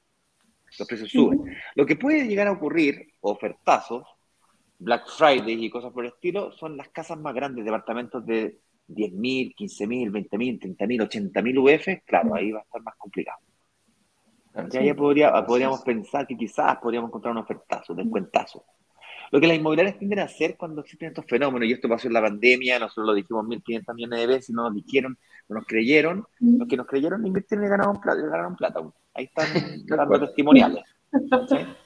[0.78, 1.40] los precios suben.
[1.74, 4.06] Lo que puede llegar a ocurrir, ofertazos,
[4.82, 9.54] Black Friday y cosas por el estilo, son las casas más grandes, departamentos de 10.000,
[9.54, 13.38] 15.000, 20.000, 30.000, 80.000 UF, claro, ahí va a estar más complicado.
[14.70, 18.64] Ya, ya podría, podríamos pensar que quizás podríamos encontrar un ofertazo, descuentazo.
[19.30, 22.14] Lo que las inmobiliarias tienden a hacer cuando existen estos fenómenos, y esto pasó en
[22.14, 25.16] la pandemia, nosotros lo dijimos 1.500 millones de veces, no nos dijeron,
[25.48, 28.20] no nos creyeron, los que nos creyeron invirtieron y ganaron plata.
[28.20, 28.80] Ganaron plata.
[29.14, 29.46] Ahí están
[29.86, 30.84] dando testimoniales.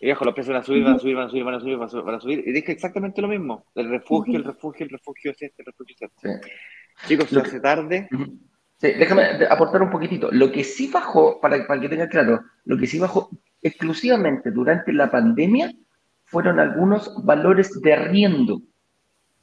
[0.00, 1.60] Y viejo, los precios van a subir, van a subir, van a subir, van a
[1.60, 2.42] subir, van a subir.
[2.46, 3.66] Y dije exactamente lo mismo.
[3.74, 6.40] El refugio, el refugio, el refugio es este, el refugio es este.
[7.06, 8.08] Chicos, se hace tarde.
[8.78, 10.30] Sí, déjame aportar un poquitito.
[10.32, 13.28] Lo que sí bajó, para, para que tenga claro, lo que sí bajó
[13.60, 15.70] exclusivamente durante la pandemia
[16.24, 18.62] fueron algunos valores de arriendo,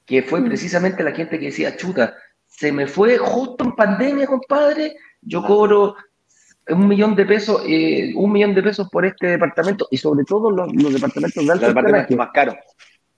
[0.07, 0.45] que fue mm.
[0.45, 2.15] precisamente la gente que decía, chuta,
[2.47, 5.95] se me fue justo en pandemia, compadre, yo cobro
[6.69, 10.51] un millón de pesos, eh, un millón de pesos por este departamento y sobre todo
[10.51, 12.55] los, departamentos de alto los más caros.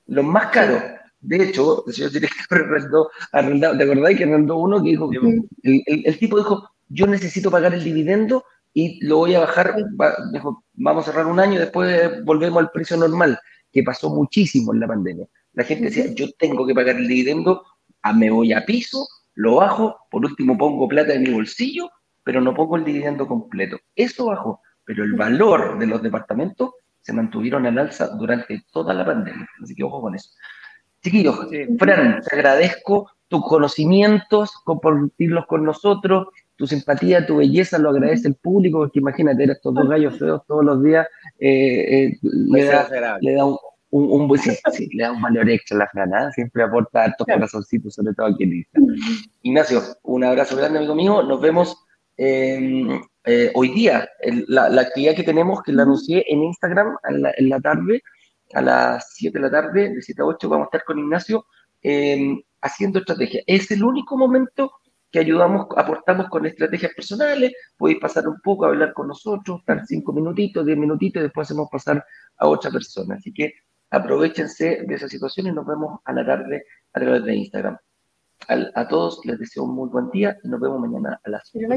[0.08, 0.82] Los más caros.
[1.22, 5.10] De hecho, el señor director arrendó, arrendó, ¿te acordáis que arrendó uno que dijo,
[5.64, 8.44] el, el, tipo dijo, yo necesito pagar el dividendo
[8.74, 9.76] y lo voy a bajar,
[10.32, 13.40] dijo, vamos a cerrar un año y después volvemos al precio normal
[13.72, 15.28] que pasó muchísimo en la pandemia.
[15.54, 17.64] La gente decía, yo tengo que pagar el dividendo,
[18.02, 19.06] a, me voy a piso,
[19.36, 21.90] lo bajo, por último pongo plata en mi bolsillo,
[22.24, 23.78] pero no pongo el dividendo completo.
[23.96, 26.72] Eso bajó, pero el valor de los departamentos
[27.02, 29.48] se mantuvieron al alza durante toda la pandemia.
[29.64, 30.30] Así que ojo con eso.
[31.02, 31.48] Chiquillos,
[31.78, 38.36] Fran, te agradezco tus conocimientos, compartirlos con nosotros, tu simpatía, tu belleza, lo agradece el
[38.36, 41.08] público, porque imagínate, estos dos gallos feos todos los días,
[41.40, 43.58] eh, eh, le, da, le, da, un,
[43.92, 48.14] un, sí, le da un valor extra a la frana, siempre aporta altos corazoncitos, sobre
[48.14, 48.96] todo aquí en Instagram.
[49.44, 51.78] Ignacio, un abrazo grande, amigo mío, nos vemos
[52.22, 54.10] eh, hoy día,
[54.48, 58.02] la, la, actividad que tenemos, que la anuncié en Instagram en la, en la tarde,
[58.54, 61.46] a las 7 de la tarde, de 7 a 8, vamos a estar con Ignacio
[62.62, 63.42] haciendo estrategia.
[63.48, 64.72] Es el único momento
[65.12, 69.86] que ayudamos, aportamos con estrategias personales, podéis pasar un poco a hablar con nosotros, estar
[69.88, 72.06] cinco minutitos, diez minutitos, y después hacemos pasar
[72.38, 73.16] a otra persona.
[73.16, 73.54] Así que
[73.90, 76.64] aprovechense de esa situación y nos vemos a la tarde
[76.94, 77.78] a través de Instagram.
[78.48, 81.68] A todos les deseo un muy buen día y nos vemos mañana a las 8.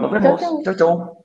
[0.00, 0.40] Nos vemos.
[0.64, 1.24] Chao, chao.